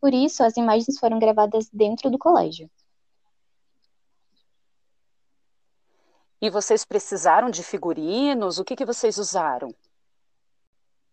Por 0.00 0.14
isso, 0.14 0.42
as 0.42 0.56
imagens 0.56 0.98
foram 0.98 1.18
gravadas 1.18 1.68
dentro 1.70 2.10
do 2.10 2.16
colégio. 2.16 2.70
E 6.40 6.48
vocês 6.48 6.82
precisaram 6.82 7.50
de 7.50 7.62
figurinos? 7.62 8.58
O 8.58 8.64
que, 8.64 8.74
que 8.74 8.86
vocês 8.86 9.18
usaram? 9.18 9.74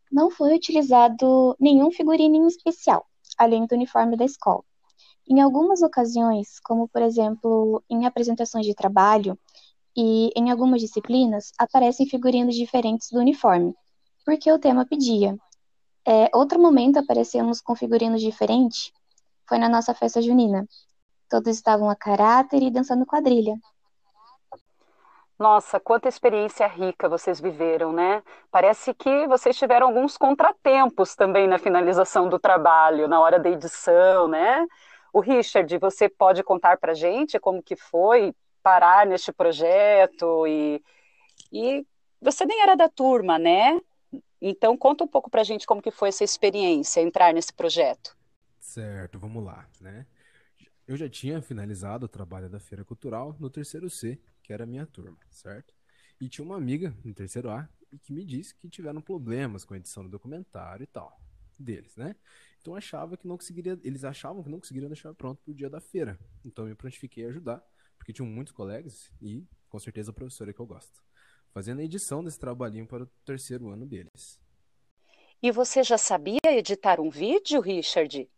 Não 0.10 0.32
foi 0.32 0.56
utilizado 0.56 1.58
nenhum 1.60 1.92
figurino 1.92 2.38
em 2.38 2.48
especial, 2.48 3.06
além 3.38 3.68
do 3.68 3.76
uniforme 3.76 4.16
da 4.16 4.24
escola. 4.24 4.64
Em 5.30 5.40
algumas 5.42 5.82
ocasiões, 5.82 6.60
como 6.60 6.88
por 6.88 7.02
exemplo 7.02 7.84
em 7.90 8.06
apresentações 8.06 8.66
de 8.66 8.74
trabalho 8.74 9.38
e 9.96 10.32
em 10.36 10.50
algumas 10.50 10.82
disciplinas, 10.82 11.52
aparecem 11.58 12.08
figurinos 12.08 12.56
diferentes 12.56 13.10
do 13.12 13.20
uniforme, 13.20 13.74
porque 14.26 14.52
o 14.52 14.60
tema 14.60 14.86
pedia. 14.86 15.38
É, 16.06 16.30
outro 16.34 16.60
momento 16.60 16.98
aparecemos 16.98 17.62
com 17.62 17.76
figurinos 17.76 18.22
diferentes 18.22 18.92
foi 19.50 19.58
na 19.58 19.68
nossa 19.68 19.96
festa 19.96 20.22
junina. 20.22 20.68
Todos 21.28 21.56
estavam 21.56 21.90
a 21.90 21.96
caráter 21.96 22.62
e 22.62 22.70
dançando 22.70 23.06
quadrilha. 23.06 23.56
Nossa, 25.40 25.80
quanta 25.80 26.08
experiência 26.08 26.68
rica 26.68 27.10
vocês 27.10 27.40
viveram, 27.40 27.92
né? 27.92 28.22
Parece 28.52 28.94
que 28.94 29.26
vocês 29.26 29.58
tiveram 29.58 29.88
alguns 29.88 30.18
contratempos 30.18 31.16
também 31.16 31.48
na 31.48 31.58
finalização 31.58 32.28
do 32.30 32.38
trabalho, 32.38 33.08
na 33.08 33.20
hora 33.22 33.40
da 33.40 33.50
edição, 33.50 34.28
né? 34.28 34.68
O 35.14 35.20
Richard, 35.20 35.78
você 35.78 36.08
pode 36.08 36.44
contar 36.44 36.78
para 36.78 36.94
gente 36.94 37.40
como 37.40 37.64
que 37.64 37.76
foi 37.76 38.34
parar 38.62 39.06
neste 39.06 39.32
projeto 39.32 40.46
e, 40.48 40.84
e 41.52 41.86
você 42.22 42.46
nem 42.46 42.62
era 42.62 42.76
da 42.76 42.90
turma, 42.90 43.40
né? 43.40 43.80
Então 44.42 44.78
conta 44.78 45.04
um 45.04 45.08
pouco 45.08 45.30
para 45.30 45.44
gente 45.44 45.66
como 45.66 45.82
que 45.82 45.92
foi 45.92 46.10
essa 46.10 46.24
experiência, 46.24 47.02
entrar 47.02 47.34
nesse 47.34 47.54
projeto. 47.54 48.16
Certo, 48.60 49.20
vamos 49.20 49.44
lá, 49.44 49.68
né? 49.82 50.06
Eu 50.88 50.98
já 50.98 51.10
tinha 51.10 51.42
finalizado 51.42 52.06
o 52.06 52.10
trabalho 52.10 52.50
da 52.50 52.60
Feira 52.60 52.84
Cultural 52.84 53.36
no 53.40 53.50
terceiro 53.50 53.90
C, 53.90 54.20
que 54.42 54.52
era 54.52 54.64
a 54.64 54.68
minha 54.68 54.86
turma, 54.86 55.18
certo? 55.30 55.74
E 56.20 56.28
tinha 56.28 56.44
uma 56.44 56.56
amiga 56.58 56.94
no 57.04 57.14
terceiro 57.14 57.50
A 57.50 57.68
que 58.04 58.14
me 58.14 58.24
disse 58.24 58.54
que 58.56 58.70
tiveram 58.70 59.02
problemas 59.02 59.66
com 59.66 59.74
a 59.74 59.78
edição 59.78 60.04
do 60.04 60.10
documentário 60.10 60.84
e 60.84 60.88
tal 60.88 61.20
deles, 61.58 61.96
né? 61.96 62.16
Então 62.62 62.76
achava 62.76 63.16
que 63.16 63.28
não 63.28 63.38
conseguiria, 63.38 63.80
eles 63.84 64.04
achavam 64.04 64.44
que 64.44 64.50
não 64.50 64.60
conseguiriam 64.60 64.90
deixar 64.90 65.14
pronto 65.14 65.42
para 65.42 65.52
o 65.52 65.56
dia 65.56 65.70
da 65.70 65.80
feira. 65.80 66.20
Então 66.44 66.66
eu 66.66 66.70
me 66.70 66.76
prontifiquei 66.76 67.26
a 67.26 67.30
ajudar, 67.30 67.64
porque 67.98 68.12
tinham 68.12 68.28
muitos 68.28 68.54
colegas 68.54 69.12
e 69.22 69.46
com 69.70 69.80
certeza 69.80 70.12
a 70.12 70.14
professora 70.14 70.52
que 70.52 70.60
eu 70.60 70.66
gosto, 70.66 71.02
fazendo 71.54 71.80
a 71.80 71.84
edição 71.84 72.24
desse 72.24 72.40
trabalhinho 72.40 72.86
para 72.86 73.04
o 73.04 73.08
terceiro 73.26 73.70
ano 73.70 73.86
deles. 73.86 74.40
E 75.42 75.52
você 75.52 75.84
já 75.84 75.98
sabia 75.98 76.40
editar 76.48 77.00
um 77.00 77.10
vídeo, 77.10 77.62
Richard? 77.62 78.30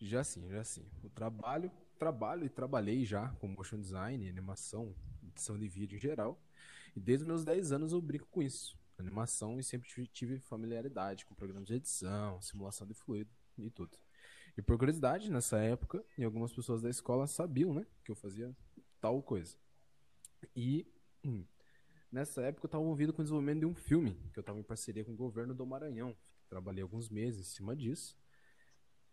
Já 0.00 0.24
sim, 0.24 0.48
já 0.48 0.64
sim. 0.64 0.84
O 1.04 1.10
trabalho, 1.10 1.70
trabalho 1.96 2.44
e 2.44 2.48
trabalhei 2.48 3.04
já 3.04 3.28
com 3.40 3.46
motion 3.46 3.78
design, 3.78 4.28
animação, 4.28 4.92
edição 5.22 5.56
de 5.56 5.68
vídeo 5.68 5.96
em 5.96 6.00
geral. 6.00 6.42
E 6.96 6.98
desde 6.98 7.22
os 7.22 7.28
meus 7.28 7.44
10 7.44 7.70
anos 7.70 7.92
eu 7.92 8.00
brinco 8.00 8.26
com 8.32 8.42
isso 8.42 8.79
animação 9.00 9.58
e 9.58 9.64
sempre 9.64 9.88
tive 10.08 10.38
familiaridade 10.38 11.24
com 11.26 11.34
programas 11.34 11.66
de 11.66 11.74
edição, 11.74 12.40
simulação 12.40 12.86
de 12.86 12.94
fluido 12.94 13.30
e 13.58 13.70
tudo. 13.70 13.96
E 14.56 14.62
por 14.62 14.76
curiosidade, 14.78 15.30
nessa 15.30 15.58
época, 15.58 16.04
algumas 16.22 16.52
pessoas 16.52 16.82
da 16.82 16.90
escola 16.90 17.26
sabiam, 17.26 17.72
né, 17.72 17.86
que 18.04 18.10
eu 18.10 18.16
fazia 18.16 18.54
tal 19.00 19.22
coisa. 19.22 19.56
E 20.54 20.86
hum, 21.24 21.44
nessa 22.10 22.42
época 22.42 22.66
eu 22.66 22.68
estava 22.68 22.82
envolvido 22.82 23.12
com 23.12 23.22
o 23.22 23.24
desenvolvimento 23.24 23.60
de 23.60 23.66
um 23.66 23.74
filme, 23.74 24.14
que 24.32 24.38
eu 24.38 24.42
estava 24.42 24.58
em 24.58 24.62
parceria 24.62 25.04
com 25.04 25.12
o 25.12 25.16
governo 25.16 25.54
do 25.54 25.66
Maranhão. 25.66 26.16
Trabalhei 26.48 26.82
alguns 26.82 27.08
meses 27.08 27.40
em 27.40 27.54
cima 27.54 27.76
disso. 27.76 28.16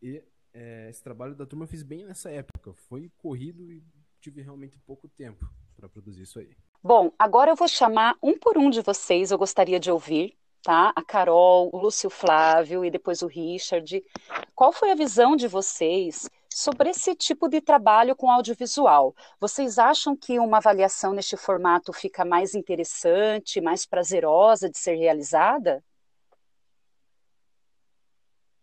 E 0.01 0.23
é, 0.53 0.89
esse 0.89 1.03
trabalho 1.03 1.35
da 1.35 1.45
turma 1.45 1.65
eu 1.65 1.69
fiz 1.69 1.83
bem 1.83 2.03
nessa 2.03 2.31
época. 2.31 2.73
Foi 2.73 3.09
corrido 3.17 3.71
e 3.71 3.83
tive 4.19 4.41
realmente 4.41 4.77
pouco 4.79 5.07
tempo 5.07 5.47
para 5.75 5.87
produzir 5.87 6.23
isso 6.23 6.39
aí. 6.39 6.55
Bom, 6.83 7.11
agora 7.17 7.51
eu 7.51 7.55
vou 7.55 7.67
chamar 7.67 8.15
um 8.21 8.37
por 8.37 8.57
um 8.57 8.69
de 8.69 8.81
vocês, 8.81 9.31
eu 9.31 9.37
gostaria 9.37 9.79
de 9.79 9.91
ouvir, 9.91 10.37
tá? 10.61 10.93
A 10.95 11.03
Carol, 11.03 11.69
o 11.73 11.77
Lúcio 11.77 12.09
Flávio 12.09 12.85
e 12.85 12.91
depois 12.91 13.21
o 13.21 13.27
Richard. 13.27 14.03
Qual 14.55 14.71
foi 14.71 14.91
a 14.91 14.95
visão 14.95 15.35
de 15.35 15.47
vocês 15.47 16.29
sobre 16.49 16.89
esse 16.91 17.15
tipo 17.15 17.49
de 17.49 17.61
trabalho 17.61 18.15
com 18.15 18.29
audiovisual? 18.29 19.15
Vocês 19.39 19.77
acham 19.79 20.15
que 20.15 20.39
uma 20.39 20.57
avaliação 20.57 21.13
neste 21.13 21.35
formato 21.35 21.91
fica 21.91 22.23
mais 22.23 22.53
interessante, 22.53 23.59
mais 23.59 23.85
prazerosa 23.85 24.69
de 24.69 24.77
ser 24.77 24.95
realizada? 24.95 25.83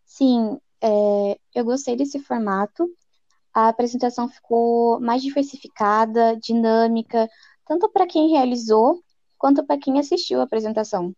Sim, 0.05 0.61
é, 0.81 1.39
eu 1.55 1.65
gostei 1.65 1.97
desse 1.97 2.21
formato. 2.21 2.89
A 3.53 3.69
apresentação 3.69 4.29
ficou 4.29 5.01
mais 5.01 5.23
diversificada, 5.23 6.37
dinâmica, 6.37 7.29
tanto 7.67 7.89
para 7.89 8.07
quem 8.07 8.31
realizou 8.31 9.03
quanto 9.39 9.65
para 9.65 9.79
quem 9.79 9.99
assistiu 9.99 10.41
a 10.41 10.45
apresentação. 10.45 11.15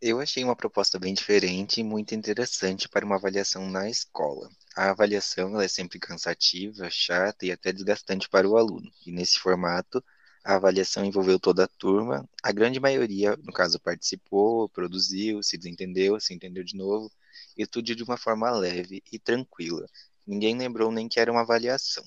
Eu 0.00 0.20
achei 0.20 0.44
uma 0.44 0.54
proposta 0.54 0.96
bem 0.96 1.12
diferente 1.12 1.80
e 1.80 1.84
muito 1.84 2.14
interessante 2.14 2.88
para 2.88 3.04
uma 3.04 3.16
avaliação 3.16 3.68
na 3.68 3.90
escola. 3.90 4.48
A 4.76 4.90
avaliação 4.90 5.60
é 5.60 5.66
sempre 5.66 5.98
cansativa, 5.98 6.88
chata 6.88 7.44
e 7.44 7.50
até 7.50 7.72
desgastante 7.72 8.28
para 8.28 8.48
o 8.48 8.56
aluno. 8.56 8.88
E 9.04 9.10
nesse 9.10 9.40
formato, 9.40 10.02
a 10.44 10.54
avaliação 10.54 11.04
envolveu 11.04 11.40
toda 11.40 11.64
a 11.64 11.68
turma. 11.68 12.28
A 12.42 12.52
grande 12.52 12.78
maioria, 12.78 13.36
no 13.42 13.52
caso, 13.52 13.80
participou, 13.80 14.68
produziu, 14.68 15.42
se 15.42 15.58
desentendeu, 15.58 16.20
se 16.20 16.32
entendeu 16.32 16.62
de 16.62 16.76
novo, 16.76 17.10
e 17.56 17.66
tudo 17.66 17.94
de 17.94 18.02
uma 18.04 18.16
forma 18.16 18.50
leve 18.52 19.02
e 19.10 19.18
tranquila. 19.18 19.84
Ninguém 20.26 20.56
lembrou 20.56 20.92
nem 20.92 21.08
que 21.08 21.18
era 21.18 21.32
uma 21.32 21.40
avaliação. 21.40 22.04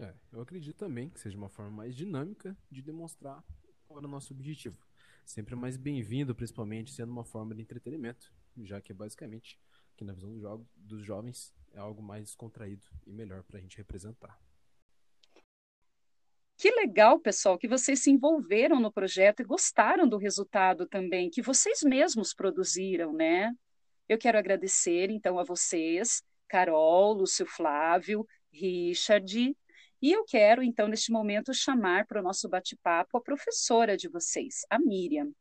É, 0.00 0.12
eu 0.36 0.42
acredito 0.42 0.76
também 0.76 1.08
que 1.08 1.18
seja 1.18 1.36
uma 1.36 1.48
forma 1.48 1.70
mais 1.70 1.96
dinâmica 1.96 2.54
de 2.70 2.82
demonstrar 2.82 3.42
qual 3.86 4.02
é 4.02 4.04
o 4.04 4.08
nosso 4.08 4.34
objetivo. 4.34 4.76
Sempre 5.24 5.56
mais 5.56 5.78
bem-vindo, 5.78 6.34
principalmente 6.34 6.92
sendo 6.92 7.10
uma 7.10 7.24
forma 7.24 7.54
de 7.54 7.62
entretenimento, 7.62 8.30
já 8.62 8.78
que 8.80 8.92
é 8.92 8.94
basicamente, 8.94 9.58
que 9.96 10.04
na 10.04 10.12
visão 10.12 10.34
do 10.34 10.38
jogo, 10.38 10.68
dos 10.76 11.02
jovens, 11.02 11.54
é 11.72 11.78
algo 11.78 12.02
mais 12.02 12.34
contraído 12.34 12.84
e 13.06 13.12
melhor 13.12 13.42
para 13.44 13.58
a 13.58 13.60
gente 13.62 13.78
representar. 13.78 14.38
Que 16.58 16.70
legal, 16.70 17.18
pessoal, 17.18 17.58
que 17.58 17.68
vocês 17.68 18.02
se 18.02 18.10
envolveram 18.10 18.78
no 18.78 18.92
projeto 18.92 19.40
e 19.40 19.44
gostaram 19.44 20.06
do 20.06 20.18
resultado 20.18 20.86
também, 20.86 21.30
que 21.30 21.40
vocês 21.40 21.82
mesmos 21.82 22.34
produziram, 22.34 23.12
né? 23.12 23.54
Eu 24.06 24.18
quero 24.18 24.38
agradecer, 24.38 25.10
então, 25.10 25.38
a 25.38 25.44
vocês, 25.44 26.22
Carol, 26.46 27.14
Lúcio 27.14 27.46
Flávio, 27.46 28.26
Richard, 28.52 29.56
e 30.06 30.12
eu 30.12 30.22
quero, 30.24 30.62
então, 30.62 30.86
neste 30.86 31.10
momento, 31.10 31.52
chamar 31.52 32.06
para 32.06 32.20
o 32.20 32.22
nosso 32.22 32.48
bate-papo 32.48 33.18
a 33.18 33.20
professora 33.20 33.96
de 33.96 34.08
vocês, 34.08 34.64
a 34.70 34.78
Miriam. 34.78 35.32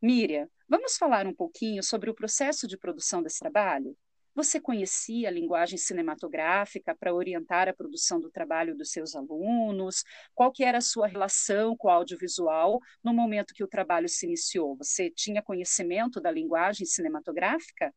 Miriam, 0.00 0.48
vamos 0.66 0.96
falar 0.96 1.26
um 1.26 1.34
pouquinho 1.34 1.82
sobre 1.82 2.08
o 2.08 2.14
processo 2.14 2.66
de 2.66 2.78
produção 2.78 3.22
desse 3.22 3.38
trabalho? 3.38 3.94
Você 4.34 4.58
conhecia 4.58 5.28
a 5.28 5.30
linguagem 5.30 5.76
cinematográfica 5.76 6.96
para 6.98 7.12
orientar 7.12 7.68
a 7.68 7.74
produção 7.74 8.18
do 8.18 8.30
trabalho 8.30 8.74
dos 8.74 8.92
seus 8.92 9.14
alunos? 9.14 10.02
Qual 10.34 10.50
que 10.50 10.64
era 10.64 10.78
a 10.78 10.80
sua 10.80 11.06
relação 11.06 11.76
com 11.76 11.88
o 11.88 11.90
audiovisual 11.90 12.80
no 13.04 13.12
momento 13.12 13.52
que 13.52 13.62
o 13.62 13.68
trabalho 13.68 14.08
se 14.08 14.24
iniciou? 14.24 14.74
Você 14.78 15.10
tinha 15.10 15.42
conhecimento 15.42 16.18
da 16.18 16.30
linguagem 16.30 16.86
cinematográfica? 16.86 17.94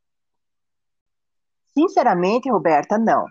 Sinceramente, 1.74 2.52
Roberta, 2.52 2.98
não. 2.98 3.26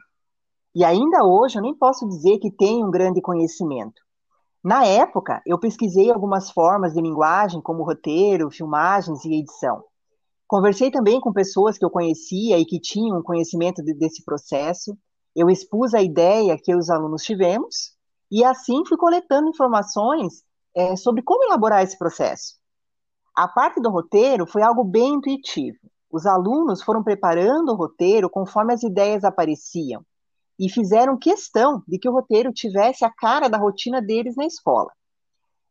E 0.73 0.85
ainda 0.85 1.25
hoje 1.25 1.59
eu 1.59 1.63
nem 1.63 1.75
posso 1.75 2.07
dizer 2.07 2.39
que 2.39 2.49
tenho 2.49 2.87
um 2.87 2.91
grande 2.93 3.21
conhecimento. 3.21 4.01
Na 4.63 4.85
época, 4.85 5.43
eu 5.45 5.59
pesquisei 5.59 6.13
algumas 6.13 6.51
formas 6.51 6.93
de 6.93 7.01
linguagem, 7.01 7.61
como 7.61 7.83
roteiro, 7.83 8.51
filmagens 8.51 9.25
e 9.25 9.41
edição. 9.41 9.83
Conversei 10.47 10.91
também 10.91 11.21
com 11.21 11.33
pessoas 11.33 11.77
que 11.77 11.85
eu 11.85 11.91
conhecia 11.91 12.57
e 12.57 12.65
que 12.65 12.79
tinham 12.79 13.23
conhecimento 13.23 13.83
de, 13.83 13.95
desse 13.95 14.25
processo. 14.25 14.97
Eu 15.35 15.51
expus 15.51 15.93
a 15.93 16.03
ideia 16.03 16.57
que 16.57 16.75
os 16.75 16.89
alunos 16.89 17.25
tivemos 17.25 17.97
e 18.31 18.45
assim 18.45 18.85
fui 18.87 18.97
coletando 18.97 19.49
informações 19.49 20.45
é, 20.77 20.95
sobre 20.95 21.23
como 21.23 21.45
elaborar 21.45 21.83
esse 21.83 21.99
processo. 21.99 22.55
A 23.35 23.49
parte 23.49 23.81
do 23.81 23.91
roteiro 23.91 24.47
foi 24.47 24.63
algo 24.63 24.85
bem 24.85 25.15
intuitivo. 25.15 25.79
Os 26.13 26.27
alunos 26.27 26.81
foram 26.81 27.03
preparando 27.03 27.73
o 27.73 27.77
roteiro 27.77 28.31
conforme 28.31 28.73
as 28.73 28.85
ideias 28.85 29.25
apareciam 29.25 30.05
e 30.61 30.69
fizeram 30.69 31.17
questão 31.17 31.83
de 31.89 31.99
que 31.99 32.07
o 32.07 32.13
roteiro 32.13 32.53
tivesse 32.53 33.03
a 33.03 33.11
cara 33.11 33.49
da 33.49 33.57
rotina 33.57 34.03
deles 34.03 34.37
na 34.37 34.45
escola. 34.45 34.93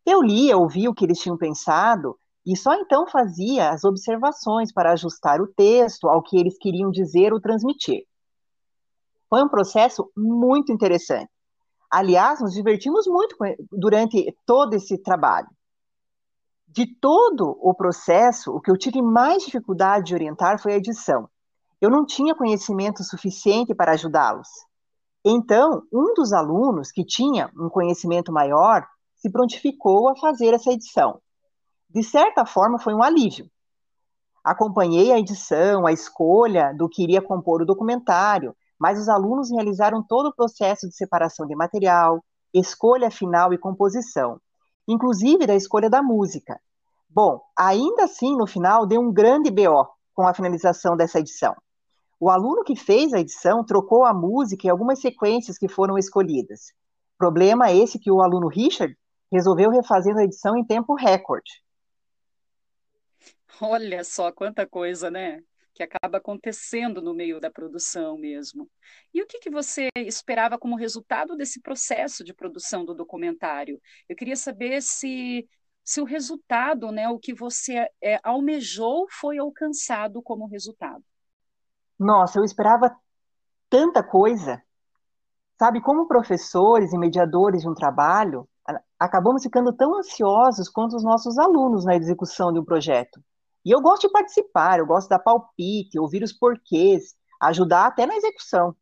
Eu 0.03 0.19
lia, 0.19 0.57
ouvia 0.57 0.89
o 0.89 0.95
que 0.95 1.05
eles 1.05 1.19
tinham 1.19 1.37
pensado 1.37 2.17
e 2.43 2.57
só 2.57 2.73
então 2.73 3.05
fazia 3.05 3.69
as 3.69 3.83
observações 3.83 4.73
para 4.73 4.93
ajustar 4.93 5.39
o 5.41 5.47
texto 5.47 6.09
ao 6.09 6.23
que 6.23 6.35
eles 6.39 6.57
queriam 6.57 6.89
dizer 6.89 7.31
ou 7.31 7.39
transmitir. 7.39 8.03
Foi 9.29 9.43
um 9.43 9.47
processo 9.47 10.11
muito 10.17 10.71
interessante. 10.71 11.29
Aliás, 11.91 12.41
nos 12.41 12.53
divertimos 12.53 13.05
muito 13.05 13.35
durante 13.71 14.35
todo 14.43 14.73
esse 14.73 14.97
trabalho. 14.97 15.49
De 16.67 16.87
todo 16.99 17.55
o 17.61 17.75
processo, 17.75 18.51
o 18.51 18.59
que 18.59 18.71
eu 18.71 18.77
tive 18.77 19.03
mais 19.03 19.43
dificuldade 19.43 20.07
de 20.07 20.15
orientar 20.15 20.59
foi 20.59 20.73
a 20.73 20.77
edição. 20.77 21.29
Eu 21.79 21.91
não 21.91 22.07
tinha 22.07 22.33
conhecimento 22.33 23.03
suficiente 23.03 23.75
para 23.75 23.91
ajudá-los. 23.91 24.47
Então, 25.23 25.83
um 25.91 26.13
dos 26.13 26.31
alunos 26.31 26.91
que 26.91 27.03
tinha 27.03 27.51
um 27.57 27.69
conhecimento 27.69 28.31
maior 28.31 28.87
se 29.15 29.29
prontificou 29.29 30.09
a 30.09 30.15
fazer 30.15 30.53
essa 30.53 30.71
edição. 30.71 31.21
De 31.89 32.03
certa 32.03 32.45
forma, 32.45 32.79
foi 32.79 32.93
um 32.93 33.03
alívio. 33.03 33.49
Acompanhei 34.43 35.11
a 35.11 35.19
edição, 35.19 35.85
a 35.85 35.91
escolha 35.91 36.73
do 36.73 36.87
que 36.87 37.03
iria 37.03 37.21
compor 37.21 37.61
o 37.61 37.65
documentário, 37.65 38.55
mas 38.79 38.97
os 38.97 39.09
alunos 39.09 39.51
realizaram 39.51 40.01
todo 40.01 40.27
o 40.29 40.35
processo 40.35 40.87
de 40.87 40.95
separação 40.95 41.45
de 41.45 41.55
material, 41.55 42.23
escolha 42.53 43.11
final 43.11 43.53
e 43.53 43.57
composição, 43.57 44.39
inclusive 44.87 45.45
da 45.45 45.55
escolha 45.55 45.89
da 45.89 46.01
música. 46.01 46.59
Bom, 47.09 47.41
ainda 47.57 48.05
assim, 48.05 48.37
no 48.37 48.47
final, 48.47 48.85
deu 48.85 49.01
um 49.01 49.11
grande 49.11 49.51
BO 49.51 49.85
com 50.13 50.27
a 50.27 50.33
finalização 50.33 50.95
dessa 50.95 51.19
edição. 51.19 51.55
O 52.19 52.29
aluno 52.29 52.63
que 52.63 52.75
fez 52.75 53.13
a 53.13 53.19
edição 53.19 53.63
trocou 53.65 54.03
a 54.03 54.13
música 54.13 54.67
e 54.67 54.69
algumas 54.69 54.99
sequências 54.99 55.57
que 55.57 55.69
foram 55.69 55.97
escolhidas. 55.97 56.73
Problema 57.17 57.71
esse 57.71 57.99
que 57.99 58.11
o 58.11 58.21
aluno 58.21 58.47
Richard 58.47 58.97
resolveu 59.31 59.69
refazendo 59.69 60.19
a 60.19 60.23
edição 60.23 60.57
em 60.57 60.65
tempo 60.65 60.95
recorde. 60.95 61.63
Olha 63.61 64.03
só 64.03 64.31
quanta 64.31 64.65
coisa, 64.67 65.09
né? 65.09 65.41
que 65.79 65.83
acaba 65.83 66.17
acontecendo 66.17 67.01
no 67.01 67.13
meio 67.13 67.39
da 67.39 67.49
produção 67.49 68.17
mesmo. 68.17 68.69
E 69.13 69.21
o 69.21 69.25
que, 69.25 69.39
que 69.39 69.49
você 69.49 69.87
esperava 69.95 70.57
como 70.57 70.75
resultado 70.75 71.37
desse 71.37 71.61
processo 71.61 72.21
de 72.21 72.33
produção 72.33 72.83
do 72.83 72.93
documentário? 72.93 73.81
Eu 74.09 74.13
queria 74.13 74.35
saber 74.35 74.81
se, 74.81 75.47
se 75.81 76.01
o 76.01 76.03
resultado, 76.03 76.91
né, 76.91 77.07
o 77.07 77.17
que 77.17 77.33
você 77.33 77.87
é, 78.01 78.19
almejou, 78.23 79.07
foi 79.09 79.37
alcançado 79.37 80.21
como 80.21 80.47
resultado. 80.47 81.01
Nossa, 81.99 82.39
eu 82.39 82.43
esperava 82.45 82.95
tanta 83.69 84.01
coisa. 84.01 84.63
Sabe, 85.59 85.81
como 85.81 86.07
professores 86.07 86.93
e 86.93 86.97
mediadores 86.97 87.63
de 87.63 87.69
um 87.69 87.73
trabalho, 87.73 88.47
acabamos 88.97 89.43
ficando 89.43 89.73
tão 89.73 89.97
ansiosos 89.97 90.69
quanto 90.69 90.95
os 90.95 91.03
nossos 91.03 91.37
alunos 91.37 91.83
na 91.83 91.95
execução 91.95 92.53
de 92.53 92.59
um 92.59 92.63
projeto. 92.63 93.21
E 93.65 93.71
eu 93.71 93.81
gosto 93.81 94.07
de 94.07 94.13
participar, 94.13 94.79
eu 94.79 94.85
gosto 94.85 95.07
de 95.07 95.09
dar 95.09 95.19
palpite, 95.19 95.99
ouvir 95.99 96.23
os 96.23 96.31
porquês, 96.31 97.13
ajudar 97.41 97.87
até 97.87 98.05
na 98.05 98.15
execução. 98.15 98.73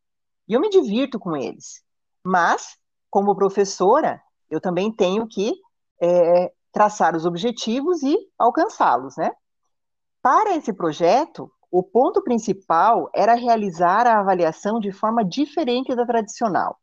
E 0.48 0.54
eu 0.54 0.62
me 0.62 0.70
divirto 0.70 1.18
com 1.18 1.36
eles. 1.36 1.84
Mas, 2.24 2.78
como 3.10 3.36
professora, 3.36 4.22
eu 4.50 4.62
também 4.62 4.92
tenho 4.92 5.28
que 5.28 5.54
é, 6.00 6.54
traçar 6.72 7.16
os 7.16 7.26
objetivos 7.26 8.04
e 8.04 8.16
alcançá-los, 8.38 9.18
né? 9.18 9.32
Para 10.22 10.56
esse 10.56 10.72
projeto, 10.72 11.52
o 11.70 11.84
ponto 11.84 12.24
principal 12.24 13.10
era 13.14 13.34
realizar 13.34 14.08
a 14.08 14.20
avaliação 14.20 14.80
de 14.80 14.92
forma 14.92 15.24
diferente 15.24 15.96
da 15.96 16.06
tradicional. 16.06 16.80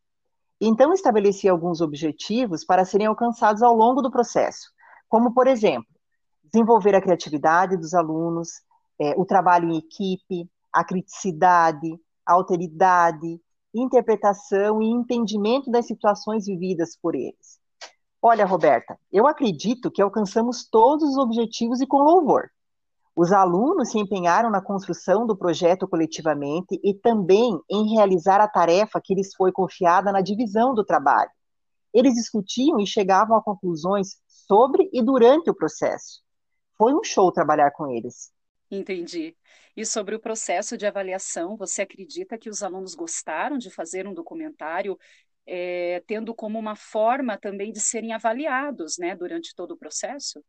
Então, 0.60 0.92
estabeleci 0.92 1.48
alguns 1.48 1.80
objetivos 1.80 2.64
para 2.64 2.84
serem 2.84 3.06
alcançados 3.06 3.62
ao 3.62 3.74
longo 3.74 4.02
do 4.02 4.10
processo, 4.10 4.70
como, 5.08 5.32
por 5.32 5.46
exemplo, 5.46 5.88
desenvolver 6.42 6.94
a 6.94 7.00
criatividade 7.00 7.76
dos 7.76 7.94
alunos, 7.94 8.48
é, 9.00 9.14
o 9.16 9.24
trabalho 9.24 9.70
em 9.70 9.78
equipe, 9.78 10.48
a 10.72 10.84
criticidade, 10.84 11.98
a 12.24 12.34
alteridade, 12.34 13.40
interpretação 13.74 14.80
e 14.80 14.86
entendimento 14.86 15.70
das 15.70 15.86
situações 15.86 16.46
vividas 16.46 16.96
por 16.96 17.14
eles. 17.14 17.58
Olha, 18.22 18.46
Roberta, 18.46 18.98
eu 19.12 19.26
acredito 19.26 19.90
que 19.90 20.00
alcançamos 20.00 20.66
todos 20.68 21.10
os 21.10 21.18
objetivos 21.18 21.80
e 21.80 21.86
com 21.86 21.98
louvor. 21.98 22.48
Os 23.16 23.30
alunos 23.30 23.90
se 23.90 23.98
empenharam 23.98 24.50
na 24.50 24.60
construção 24.60 25.24
do 25.24 25.36
projeto 25.36 25.86
coletivamente 25.86 26.80
e 26.82 26.92
também 26.92 27.60
em 27.70 27.94
realizar 27.94 28.40
a 28.40 28.48
tarefa 28.48 29.00
que 29.02 29.14
lhes 29.14 29.34
foi 29.36 29.52
confiada 29.52 30.10
na 30.10 30.20
divisão 30.20 30.74
do 30.74 30.84
trabalho. 30.84 31.30
Eles 31.92 32.14
discutiam 32.14 32.80
e 32.80 32.86
chegavam 32.86 33.36
a 33.36 33.42
conclusões 33.42 34.16
sobre 34.26 34.90
e 34.92 35.00
durante 35.00 35.48
o 35.48 35.54
processo. 35.54 36.22
Foi 36.76 36.92
um 36.92 37.04
show 37.04 37.30
trabalhar 37.30 37.70
com 37.70 37.88
eles. 37.88 38.32
Entendi. 38.68 39.36
E 39.76 39.86
sobre 39.86 40.16
o 40.16 40.20
processo 40.20 40.76
de 40.76 40.84
avaliação, 40.84 41.56
você 41.56 41.82
acredita 41.82 42.36
que 42.36 42.50
os 42.50 42.64
alunos 42.64 42.96
gostaram 42.96 43.56
de 43.56 43.70
fazer 43.70 44.08
um 44.08 44.14
documentário, 44.14 44.98
é, 45.46 46.02
tendo 46.06 46.34
como 46.34 46.58
uma 46.58 46.74
forma 46.74 47.38
também 47.38 47.70
de 47.70 47.78
serem 47.78 48.12
avaliados 48.12 48.98
né, 48.98 49.14
durante 49.14 49.54
todo 49.54 49.72
o 49.72 49.76
processo? 49.76 50.44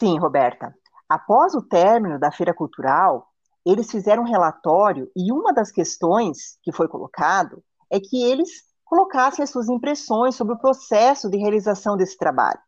Sim, 0.00 0.18
Roberta. 0.18 0.74
Após 1.08 1.54
o 1.54 1.62
término 1.62 2.18
da 2.18 2.30
feira 2.30 2.52
cultural, 2.52 3.28
eles 3.64 3.90
fizeram 3.90 4.22
um 4.22 4.26
relatório 4.26 5.10
e 5.16 5.32
uma 5.32 5.52
das 5.52 5.70
questões 5.70 6.58
que 6.62 6.72
foi 6.72 6.86
colocado 6.86 7.62
é 7.90 7.98
que 7.98 8.22
eles 8.22 8.48
colocassem 8.84 9.42
as 9.42 9.50
suas 9.50 9.68
impressões 9.68 10.34
sobre 10.34 10.54
o 10.54 10.58
processo 10.58 11.30
de 11.30 11.36
realização 11.36 11.96
desse 11.96 12.16
trabalho, 12.16 12.58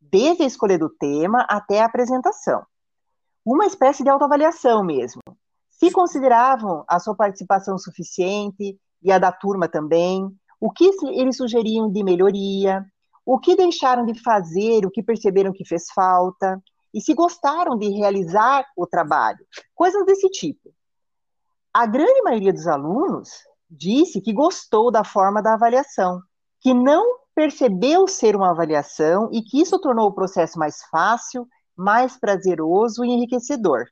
desde 0.00 0.42
a 0.42 0.46
escolha 0.46 0.78
do 0.78 0.88
tema 0.88 1.44
até 1.48 1.80
a 1.80 1.86
apresentação. 1.86 2.64
Uma 3.44 3.66
espécie 3.66 4.02
de 4.02 4.10
autoavaliação 4.10 4.82
mesmo. 4.82 5.20
Se 5.70 5.90
consideravam 5.90 6.84
a 6.88 6.98
sua 6.98 7.14
participação 7.14 7.76
suficiente 7.76 8.78
e 9.02 9.12
a 9.12 9.18
da 9.18 9.30
turma 9.30 9.68
também, 9.68 10.28
o 10.60 10.70
que 10.70 10.90
eles 11.12 11.36
sugeriam 11.36 11.90
de 11.90 12.02
melhoria, 12.02 12.84
o 13.26 13.38
que 13.38 13.56
deixaram 13.56 14.06
de 14.06 14.20
fazer, 14.22 14.86
o 14.86 14.90
que 14.90 15.02
perceberam 15.02 15.52
que 15.52 15.64
fez 15.64 15.90
falta, 15.94 16.62
e 16.94 17.00
se 17.00 17.12
gostaram 17.12 17.76
de 17.76 17.88
realizar 17.88 18.64
o 18.76 18.86
trabalho, 18.86 19.44
coisas 19.74 20.06
desse 20.06 20.28
tipo. 20.30 20.72
A 21.72 21.86
grande 21.86 22.22
maioria 22.22 22.52
dos 22.52 22.68
alunos 22.68 23.30
disse 23.68 24.20
que 24.20 24.32
gostou 24.32 24.92
da 24.92 25.02
forma 25.02 25.42
da 25.42 25.54
avaliação, 25.54 26.22
que 26.60 26.72
não 26.72 27.18
percebeu 27.34 28.06
ser 28.06 28.36
uma 28.36 28.50
avaliação 28.50 29.28
e 29.32 29.42
que 29.42 29.60
isso 29.60 29.78
tornou 29.80 30.08
o 30.08 30.14
processo 30.14 30.56
mais 30.56 30.82
fácil, 30.84 31.48
mais 31.76 32.16
prazeroso 32.16 33.04
e 33.04 33.08
enriquecedor. 33.08 33.86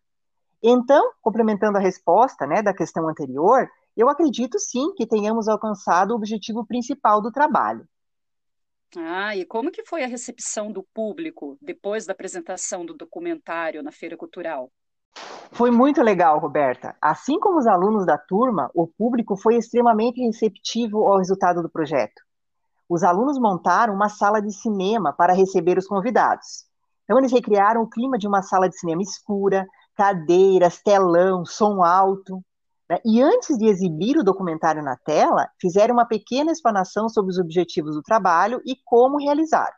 Então, 0.63 1.11
complementando 1.21 1.77
a 1.77 1.81
resposta 1.81 2.47
né, 2.47 2.63
da 2.63 2.73
questão 2.73 3.09
anterior, 3.09 3.69
eu 3.97 4.09
acredito 4.09 4.61
sim 4.61 4.95
que 4.95 5.07
tenhamos 5.07 5.49
alcançado 5.49 6.13
o 6.13 6.15
objetivo 6.15 6.65
principal 6.65 7.21
do 7.21 7.33
trabalho, 7.33 7.85
ah, 8.97 9.35
e 9.35 9.45
como 9.45 9.71
que 9.71 9.85
foi 9.85 10.05
a 10.05 10.07
recepção 10.07 10.71
do 10.71 10.83
público 10.83 11.57
depois 11.61 12.05
da 12.05 12.13
apresentação 12.13 12.85
do 12.85 12.95
documentário 12.95 13.83
na 13.83 13.91
Feira 13.91 14.17
Cultural? 14.17 14.71
Foi 15.53 15.71
muito 15.71 16.03
legal, 16.03 16.39
Roberta. 16.39 16.97
Assim 17.01 17.39
como 17.39 17.59
os 17.59 17.67
alunos 17.67 18.07
da 18.07 18.17
turma, 18.17 18.71
o 18.75 18.87
público 18.87 19.37
foi 19.37 19.57
extremamente 19.57 20.21
receptivo 20.21 21.07
ao 21.07 21.19
resultado 21.19 21.63
do 21.63 21.71
projeto. 21.71 22.23
Os 22.89 23.03
alunos 23.03 23.39
montaram 23.39 23.95
uma 23.95 24.09
sala 24.09 24.41
de 24.41 24.53
cinema 24.53 25.13
para 25.13 25.33
receber 25.33 25.79
os 25.79 25.87
convidados. 25.87 26.67
Então, 27.05 27.19
eles 27.19 27.33
recriaram 27.33 27.83
o 27.83 27.89
clima 27.89 28.19
de 28.19 28.27
uma 28.27 28.43
sala 28.43 28.69
de 28.69 28.79
cinema 28.79 29.03
escura, 29.03 29.67
cadeiras, 29.95 30.81
telão, 30.83 31.45
som 31.45 31.83
alto. 31.83 32.43
Né? 32.93 32.99
E 33.07 33.23
antes 33.23 33.57
de 33.57 33.67
exibir 33.67 34.19
o 34.19 34.23
documentário 34.23 34.83
na 34.83 34.99
tela, 34.99 35.49
fizeram 35.59 35.95
uma 35.95 36.05
pequena 36.05 36.53
explanação 36.53 37.09
sobre 37.09 37.31
os 37.31 37.39
objetivos 37.39 37.95
do 37.95 38.03
trabalho 38.03 38.61
e 38.67 38.77
como 38.85 39.19
realizar. 39.19 39.75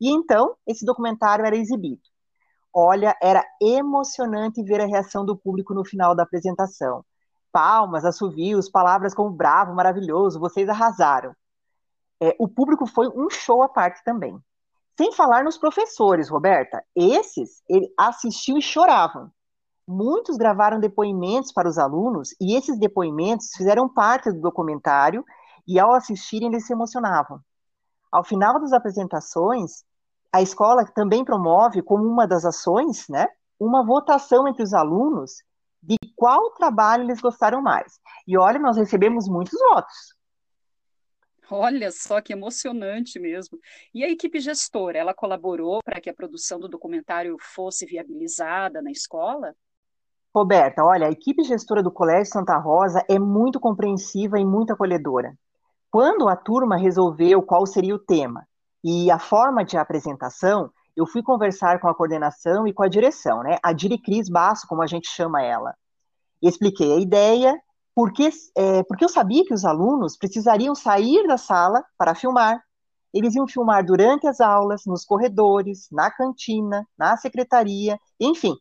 E 0.00 0.08
então, 0.08 0.54
esse 0.64 0.84
documentário 0.86 1.44
era 1.44 1.56
exibido. 1.56 2.00
Olha, 2.72 3.16
era 3.20 3.44
emocionante 3.60 4.62
ver 4.62 4.80
a 4.80 4.86
reação 4.86 5.26
do 5.26 5.36
público 5.36 5.74
no 5.74 5.84
final 5.84 6.14
da 6.14 6.22
apresentação. 6.22 7.04
Palmas, 7.50 8.04
assovios, 8.04 8.70
palavras 8.70 9.12
como 9.12 9.30
bravo, 9.30 9.74
maravilhoso, 9.74 10.38
vocês 10.38 10.68
arrasaram. 10.68 11.34
É, 12.20 12.36
o 12.38 12.46
público 12.46 12.86
foi 12.86 13.08
um 13.08 13.28
show 13.28 13.60
à 13.62 13.68
parte 13.68 14.04
também. 14.04 14.38
Sem 14.96 15.10
falar 15.10 15.42
nos 15.42 15.58
professores, 15.58 16.28
Roberta. 16.28 16.80
Esses 16.94 17.60
ele, 17.68 17.92
assistiam 17.98 18.56
e 18.56 18.62
choravam. 18.62 19.32
Muitos 19.86 20.36
gravaram 20.36 20.78
depoimentos 20.78 21.52
para 21.52 21.68
os 21.68 21.76
alunos 21.76 22.34
e 22.40 22.54
esses 22.56 22.78
depoimentos 22.78 23.50
fizeram 23.56 23.88
parte 23.88 24.30
do 24.30 24.40
documentário 24.40 25.24
e 25.66 25.78
ao 25.78 25.92
assistirem 25.92 26.48
eles 26.48 26.66
se 26.66 26.72
emocionavam. 26.72 27.40
Ao 28.10 28.22
final 28.22 28.60
das 28.60 28.72
apresentações, 28.72 29.84
a 30.32 30.40
escola 30.40 30.84
também 30.84 31.24
promove 31.24 31.82
como 31.82 32.04
uma 32.04 32.26
das 32.26 32.44
ações, 32.44 33.06
né, 33.08 33.26
uma 33.58 33.84
votação 33.84 34.46
entre 34.46 34.62
os 34.62 34.72
alunos 34.72 35.42
de 35.82 35.96
qual 36.14 36.50
trabalho 36.52 37.04
eles 37.04 37.20
gostaram 37.20 37.60
mais. 37.60 38.00
E 38.26 38.38
olha, 38.38 38.58
nós 38.58 38.76
recebemos 38.76 39.28
muitos 39.28 39.58
votos. 39.58 40.16
Olha 41.50 41.90
só 41.90 42.20
que 42.20 42.32
emocionante 42.32 43.18
mesmo. 43.18 43.58
E 43.92 44.04
a 44.04 44.08
equipe 44.08 44.40
gestora, 44.40 44.96
ela 44.98 45.12
colaborou 45.12 45.80
para 45.84 46.00
que 46.00 46.08
a 46.08 46.14
produção 46.14 46.58
do 46.58 46.68
documentário 46.68 47.36
fosse 47.38 47.84
viabilizada 47.84 48.80
na 48.80 48.90
escola? 48.90 49.54
Roberta, 50.34 50.82
olha, 50.82 51.08
a 51.08 51.10
equipe 51.10 51.42
gestora 51.44 51.82
do 51.82 51.90
Colégio 51.90 52.32
Santa 52.32 52.56
Rosa 52.56 53.04
é 53.06 53.18
muito 53.18 53.60
compreensiva 53.60 54.40
e 54.40 54.44
muito 54.44 54.72
acolhedora. 54.72 55.36
Quando 55.90 56.26
a 56.26 56.34
turma 56.34 56.76
resolveu 56.76 57.42
qual 57.42 57.66
seria 57.66 57.94
o 57.94 57.98
tema 57.98 58.46
e 58.82 59.10
a 59.10 59.18
forma 59.18 59.62
de 59.62 59.76
apresentação, 59.76 60.70
eu 60.96 61.06
fui 61.06 61.22
conversar 61.22 61.80
com 61.80 61.88
a 61.88 61.94
coordenação 61.94 62.66
e 62.66 62.72
com 62.72 62.82
a 62.82 62.88
direção, 62.88 63.42
né? 63.42 63.58
A 63.62 63.74
Diricris 63.74 64.30
Basso, 64.30 64.66
como 64.66 64.80
a 64.80 64.86
gente 64.86 65.06
chama 65.06 65.42
ela. 65.42 65.74
Expliquei 66.40 66.94
a 66.94 67.00
ideia, 67.00 67.60
porque, 67.94 68.30
é, 68.56 68.82
porque 68.84 69.04
eu 69.04 69.10
sabia 69.10 69.44
que 69.44 69.52
os 69.52 69.66
alunos 69.66 70.16
precisariam 70.16 70.74
sair 70.74 71.26
da 71.26 71.36
sala 71.36 71.84
para 71.98 72.14
filmar. 72.14 72.62
Eles 73.12 73.34
iam 73.34 73.46
filmar 73.46 73.84
durante 73.84 74.26
as 74.26 74.40
aulas, 74.40 74.86
nos 74.86 75.04
corredores, 75.04 75.88
na 75.92 76.10
cantina, 76.10 76.86
na 76.96 77.18
secretaria, 77.18 77.98
enfim, 78.18 78.56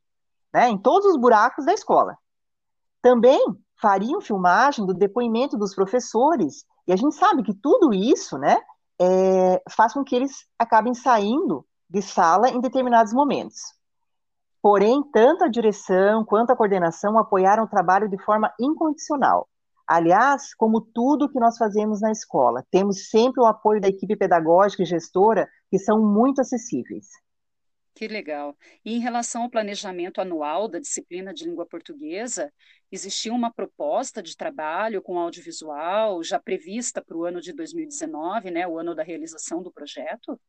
né, 0.53 0.69
em 0.69 0.77
todos 0.77 1.07
os 1.07 1.17
buracos 1.17 1.65
da 1.65 1.73
escola. 1.73 2.17
Também 3.01 3.43
fariam 3.81 4.21
filmagem 4.21 4.85
do 4.85 4.93
depoimento 4.93 5.57
dos 5.57 5.73
professores, 5.73 6.65
e 6.87 6.93
a 6.93 6.95
gente 6.95 7.15
sabe 7.15 7.43
que 7.43 7.53
tudo 7.53 7.93
isso 7.93 8.37
né, 8.37 8.57
é, 8.99 9.61
faz 9.69 9.93
com 9.93 10.03
que 10.03 10.15
eles 10.15 10.45
acabem 10.57 10.93
saindo 10.93 11.65
de 11.89 12.01
sala 12.01 12.49
em 12.49 12.61
determinados 12.61 13.13
momentos. 13.13 13.59
Porém, 14.61 15.03
tanto 15.11 15.43
a 15.43 15.49
direção 15.49 16.23
quanto 16.23 16.51
a 16.51 16.55
coordenação 16.55 17.17
apoiaram 17.17 17.63
o 17.63 17.67
trabalho 17.67 18.07
de 18.07 18.21
forma 18.23 18.53
incondicional. 18.59 19.49
Aliás, 19.87 20.53
como 20.53 20.79
tudo 20.79 21.27
que 21.27 21.39
nós 21.39 21.57
fazemos 21.57 21.99
na 21.99 22.11
escola, 22.11 22.63
temos 22.71 23.09
sempre 23.09 23.41
o 23.41 23.45
apoio 23.45 23.81
da 23.81 23.87
equipe 23.87 24.15
pedagógica 24.15 24.83
e 24.83 24.85
gestora, 24.85 25.49
que 25.69 25.79
são 25.79 25.99
muito 25.99 26.39
acessíveis. 26.39 27.07
Que 27.93 28.07
legal. 28.07 28.55
E 28.85 28.95
em 28.95 28.99
relação 28.99 29.43
ao 29.43 29.49
planejamento 29.49 30.21
anual 30.21 30.67
da 30.67 30.79
disciplina 30.79 31.33
de 31.33 31.43
língua 31.43 31.65
portuguesa, 31.65 32.51
existia 32.91 33.33
uma 33.33 33.51
proposta 33.51 34.23
de 34.23 34.35
trabalho 34.35 35.01
com 35.01 35.19
audiovisual 35.19 36.23
já 36.23 36.39
prevista 36.39 37.03
para 37.03 37.17
o 37.17 37.25
ano 37.25 37.41
de 37.41 37.53
2019, 37.53 38.49
né, 38.49 38.67
o 38.67 38.79
ano 38.79 38.95
da 38.95 39.03
realização 39.03 39.61
do 39.61 39.71
projeto? 39.71 40.39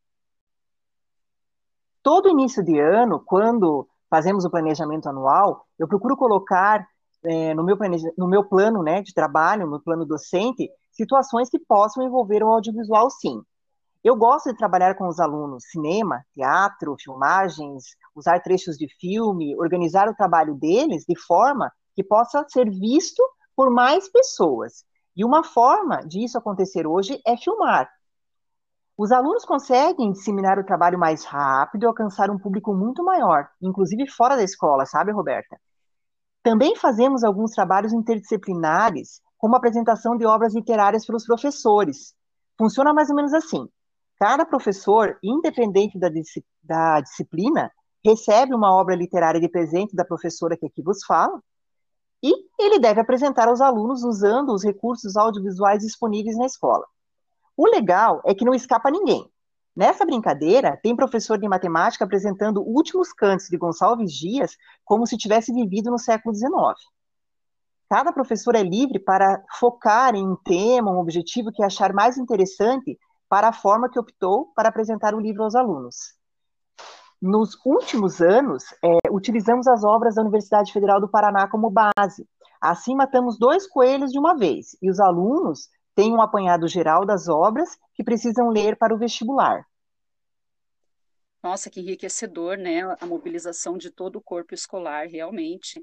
Todo 2.02 2.28
início 2.28 2.62
de 2.64 2.78
ano, 2.78 3.20
quando 3.20 3.88
fazemos 4.09 4.44
o 4.44 4.50
planejamento 4.50 5.09
anual, 5.09 5.66
eu 5.78 5.88
procuro 5.88 6.16
colocar 6.16 6.87
é, 7.24 7.55
no, 7.55 7.64
meu 7.64 7.76
no 8.16 8.28
meu 8.28 8.44
plano 8.44 8.83
né, 8.83 9.02
de 9.02 9.12
trabalho, 9.12 9.66
no 9.66 9.81
plano 9.81 10.05
docente, 10.05 10.70
situações 10.90 11.48
que 11.48 11.59
possam 11.59 12.05
envolver 12.05 12.42
o 12.42 12.48
audiovisual, 12.48 13.11
sim. 13.11 13.42
Eu 14.04 14.16
gosto 14.16 14.50
de 14.50 14.56
trabalhar 14.56 14.96
com 14.96 15.06
os 15.06 15.20
alunos 15.20 15.64
cinema, 15.70 16.24
teatro, 16.34 16.96
filmagens, 16.98 17.96
usar 18.16 18.40
trechos 18.40 18.76
de 18.76 18.88
filme, 18.98 19.56
organizar 19.56 20.08
o 20.08 20.14
trabalho 20.14 20.56
deles 20.56 21.04
de 21.08 21.16
forma 21.16 21.72
que 21.94 22.02
possa 22.02 22.44
ser 22.48 22.68
visto 22.68 23.22
por 23.54 23.70
mais 23.70 24.10
pessoas. 24.10 24.84
E 25.14 25.24
uma 25.24 25.44
forma 25.44 25.98
disso 26.06 26.36
acontecer 26.36 26.86
hoje 26.86 27.20
é 27.24 27.36
filmar. 27.36 27.88
Os 28.96 29.12
alunos 29.12 29.44
conseguem 29.44 30.12
disseminar 30.12 30.58
o 30.58 30.64
trabalho 30.64 30.98
mais 30.98 31.24
rápido 31.24 31.84
e 31.84 31.86
alcançar 31.86 32.30
um 32.30 32.38
público 32.38 32.74
muito 32.74 33.04
maior, 33.04 33.48
inclusive 33.60 34.08
fora 34.10 34.36
da 34.36 34.42
escola, 34.42 34.84
sabe, 34.84 35.12
Roberta? 35.12 35.58
Também 36.42 36.74
fazemos 36.74 37.22
alguns 37.22 37.52
trabalhos 37.52 37.92
interdisciplinares, 37.92 39.20
como 39.38 39.54
a 39.54 39.58
apresentação 39.58 40.16
de 40.16 40.26
obras 40.26 40.54
literárias 40.54 41.06
pelos 41.06 41.24
professores. 41.24 42.14
Funciona 42.58 42.92
mais 42.92 43.08
ou 43.08 43.16
menos 43.16 43.32
assim: 43.32 43.68
cada 44.22 44.46
professor, 44.46 45.18
independente 45.20 45.98
da, 45.98 46.08
da 46.62 47.00
disciplina, 47.00 47.72
recebe 48.04 48.54
uma 48.54 48.72
obra 48.72 48.94
literária 48.94 49.40
de 49.40 49.48
presente 49.48 49.96
da 49.96 50.04
professora 50.04 50.56
que 50.56 50.64
aqui 50.64 50.80
vos 50.80 51.04
fala, 51.04 51.42
e 52.22 52.32
ele 52.56 52.78
deve 52.78 53.00
apresentar 53.00 53.48
aos 53.48 53.61
alunos 53.61 54.04
usando 54.04 54.52
os 54.52 54.62
recursos 54.62 55.16
audiovisuais 55.16 55.82
disponíveis 55.82 56.38
na 56.38 56.46
escola. 56.46 56.87
O 57.56 57.66
legal 57.66 58.22
é 58.24 58.32
que 58.32 58.44
não 58.44 58.54
escapa 58.54 58.92
ninguém. 58.92 59.28
Nessa 59.74 60.06
brincadeira, 60.06 60.78
tem 60.80 60.94
professor 60.94 61.37
de 61.37 61.48
matemática 61.48 62.04
apresentando 62.04 62.62
últimos 62.62 63.12
cantos 63.12 63.48
de 63.48 63.56
Gonçalves 63.56 64.12
Dias 64.12 64.56
como 64.85 65.04
se 65.04 65.18
tivesse 65.18 65.52
vivido 65.52 65.90
no 65.90 65.98
século 65.98 66.32
XIX. 66.32 66.52
Cada 67.90 68.12
professor 68.12 68.54
é 68.54 68.62
livre 68.62 69.00
para 69.00 69.42
focar 69.58 70.14
em 70.14 70.24
um 70.24 70.37
tema, 70.37 70.92
um 70.92 71.00
objetivo 71.00 71.50
que 71.50 71.64
achar 71.64 71.92
mais 71.92 72.16
interessante 72.16 72.96
para 73.33 73.49
a 73.49 73.53
forma 73.55 73.88
que 73.88 73.99
optou 73.99 74.53
para 74.55 74.68
apresentar 74.68 75.14
o 75.14 75.18
livro 75.18 75.42
aos 75.42 75.55
alunos. 75.55 76.14
Nos 77.18 77.59
últimos 77.64 78.21
anos, 78.21 78.62
é, 78.85 79.11
utilizamos 79.11 79.66
as 79.66 79.83
obras 79.83 80.16
da 80.16 80.21
Universidade 80.21 80.71
Federal 80.71 81.01
do 81.01 81.09
Paraná 81.09 81.49
como 81.49 81.71
base. 81.71 82.29
Assim, 82.61 82.95
matamos 82.95 83.38
dois 83.38 83.66
coelhos 83.66 84.12
de 84.12 84.18
uma 84.18 84.37
vez, 84.37 84.77
e 84.83 84.90
os 84.90 85.01
alunos 85.01 85.71
tem 85.95 86.12
um 86.12 86.21
apanhado 86.21 86.68
geral 86.68 87.07
das 87.07 87.27
obras 87.27 87.71
que 87.95 88.05
precisam 88.05 88.51
ler 88.51 88.77
para 88.77 88.95
o 88.95 88.99
vestibular. 88.99 89.66
Nossa, 91.42 91.71
que 91.71 91.81
enriquecedor, 91.81 92.59
né? 92.59 92.83
A 93.01 93.07
mobilização 93.07 93.79
de 93.79 93.90
todo 93.90 94.16
o 94.16 94.23
corpo 94.23 94.53
escolar, 94.53 95.07
realmente. 95.09 95.83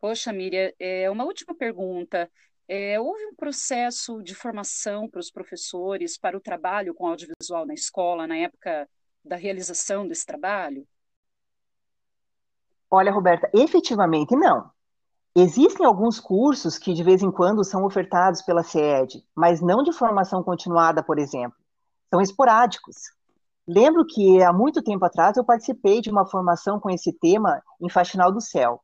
Poxa, 0.00 0.32
Miriam, 0.32 0.72
é, 0.80 1.08
uma 1.08 1.22
última 1.22 1.54
pergunta. 1.54 2.28
É, 2.68 2.98
houve 2.98 3.26
um 3.26 3.34
processo 3.34 4.22
de 4.22 4.34
formação 4.34 5.08
para 5.08 5.20
os 5.20 5.30
professores 5.30 6.16
para 6.16 6.36
o 6.36 6.40
trabalho 6.40 6.94
com 6.94 7.06
audiovisual 7.06 7.66
na 7.66 7.74
escola, 7.74 8.26
na 8.26 8.36
época 8.36 8.88
da 9.24 9.36
realização 9.36 10.06
desse 10.06 10.24
trabalho? 10.24 10.86
Olha, 12.90 13.12
Roberta, 13.12 13.50
efetivamente 13.54 14.36
não. 14.36 14.70
Existem 15.34 15.86
alguns 15.86 16.20
cursos 16.20 16.76
que 16.76 16.92
de 16.92 17.02
vez 17.02 17.22
em 17.22 17.30
quando 17.30 17.64
são 17.64 17.84
ofertados 17.84 18.42
pela 18.42 18.62
CED, 18.62 19.24
mas 19.34 19.62
não 19.62 19.82
de 19.82 19.92
formação 19.92 20.42
continuada, 20.42 21.02
por 21.02 21.18
exemplo. 21.18 21.56
São 22.10 22.20
esporádicos. 22.20 22.96
Lembro 23.66 24.04
que 24.04 24.42
há 24.42 24.52
muito 24.52 24.82
tempo 24.82 25.04
atrás 25.04 25.36
eu 25.36 25.44
participei 25.44 26.02
de 26.02 26.10
uma 26.10 26.26
formação 26.26 26.78
com 26.78 26.90
esse 26.90 27.12
tema 27.14 27.62
em 27.80 27.88
Faxinal 27.88 28.30
do 28.30 28.42
Céu. 28.42 28.82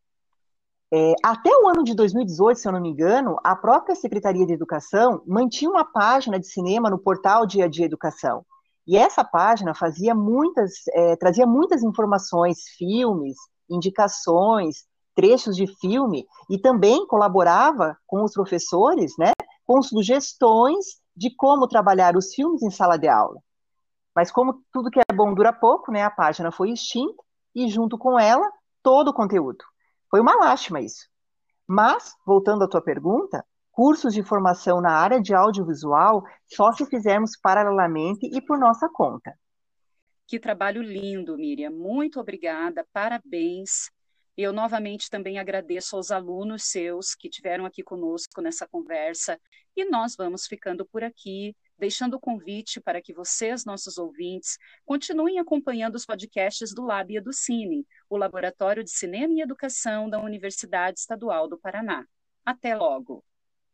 É, 0.93 1.15
até 1.23 1.51
o 1.51 1.69
ano 1.69 1.85
de 1.85 1.95
2018, 1.95 2.59
se 2.59 2.67
eu 2.67 2.73
não 2.73 2.81
me 2.81 2.89
engano, 2.89 3.37
a 3.45 3.55
própria 3.55 3.95
Secretaria 3.95 4.47
de 4.47 4.55
Educação 4.55 5.23
mantinha 5.27 5.71
uma 5.71 5.85
página 5.85 6.41
de 6.41 6.47
cinema 6.47 6.89
no 6.89 6.99
portal 6.99 7.47
Dia 7.47 7.67
a 7.67 7.69
Dia 7.69 7.85
Educação. 7.85 8.45
E 8.87 8.97
essa 8.97 9.23
página 9.23 9.75
fazia 9.75 10.15
muitas, 10.15 10.73
é, 10.95 11.15
trazia 11.17 11.47
muitas 11.47 11.83
informações, 11.83 12.63
filmes, 12.79 13.37
indicações, 13.69 14.85
trechos 15.15 15.57
de 15.57 15.67
filme 15.79 16.25
e 16.49 16.59
também 16.59 17.07
colaborava 17.07 17.99
com 18.07 18.25
os 18.25 18.33
professores, 18.33 19.13
né, 19.19 19.33
com 19.67 19.83
sugestões 19.83 20.87
de 21.15 21.29
como 21.37 21.69
trabalhar 21.69 22.17
os 22.17 22.33
filmes 22.33 22.63
em 22.63 22.71
sala 22.71 22.97
de 22.97 23.09
aula. 23.09 23.39
Mas 24.17 24.31
como 24.31 24.63
tudo 24.73 24.91
que 24.91 25.01
é 25.01 25.15
bom 25.15 25.35
dura 25.35 25.53
pouco, 25.53 25.93
né, 25.93 26.03
a 26.03 26.11
página 26.11 26.51
foi 26.51 26.71
extinta 26.71 27.23
e 27.55 27.69
junto 27.69 27.99
com 27.99 28.19
ela 28.19 28.49
todo 28.83 29.09
o 29.09 29.13
conteúdo. 29.13 29.63
Foi 30.11 30.21
uma 30.21 30.37
lástima 30.37 30.81
isso. 30.81 31.09
Mas, 31.67 32.15
voltando 32.27 32.65
à 32.65 32.69
tua 32.69 32.83
pergunta, 32.83 33.45
cursos 33.71 34.15
de 34.15 34.23
formação 34.23 34.81
na 34.81 34.93
área 34.93 35.21
de 35.21 35.35
audiovisual 35.35 36.25
só 36.47 36.73
se 36.73 36.87
fizermos 36.87 37.39
paralelamente 37.41 38.27
e 38.27 38.41
por 38.41 38.59
nossa 38.59 38.89
conta. 38.89 39.39
Que 40.27 40.39
trabalho 40.39 40.83
lindo, 40.83 41.37
Miriam. 41.37 41.71
Muito 41.71 42.21
obrigada, 42.21 42.87
parabéns. 42.93 43.91
Eu 44.37 44.53
novamente 44.53 45.11
também 45.11 45.39
agradeço 45.39 45.97
aos 45.97 46.11
alunos 46.11 46.65
seus 46.65 47.15
que 47.15 47.29
tiveram 47.29 47.67
aqui 47.67 47.83
conosco 47.83 48.41
nessa 48.41 48.69
conversa 48.69 49.39
e 49.77 49.85
nós 49.85 50.15
vamos 50.17 50.47
ficando 50.47 50.87
por 50.87 51.03
aqui, 51.03 51.57
deixando 51.79 52.15
o 52.15 52.21
convite 52.21 52.81
para 52.81 53.01
que 53.01 53.13
vocês, 53.13 53.65
nossos 53.65 53.99
ouvintes, 53.99 54.59
continuem 54.85 55.39
acompanhando 55.39 55.95
os 55.95 56.05
podcasts 56.05 56.75
do 56.75 56.83
Lab 56.83 57.21
do 57.21 57.33
Cine, 57.33 57.87
o 58.09 58.17
Laboratório 58.17 58.83
de 58.83 58.91
Cinema 58.91 59.35
e 59.35 59.41
Educação 59.41 60.09
da 60.11 60.21
Universidade 60.21 60.99
Estadual 60.99 61.49
do 61.49 61.59
Paraná. 61.59 62.05
Até 62.45 62.75
logo! 62.75 63.25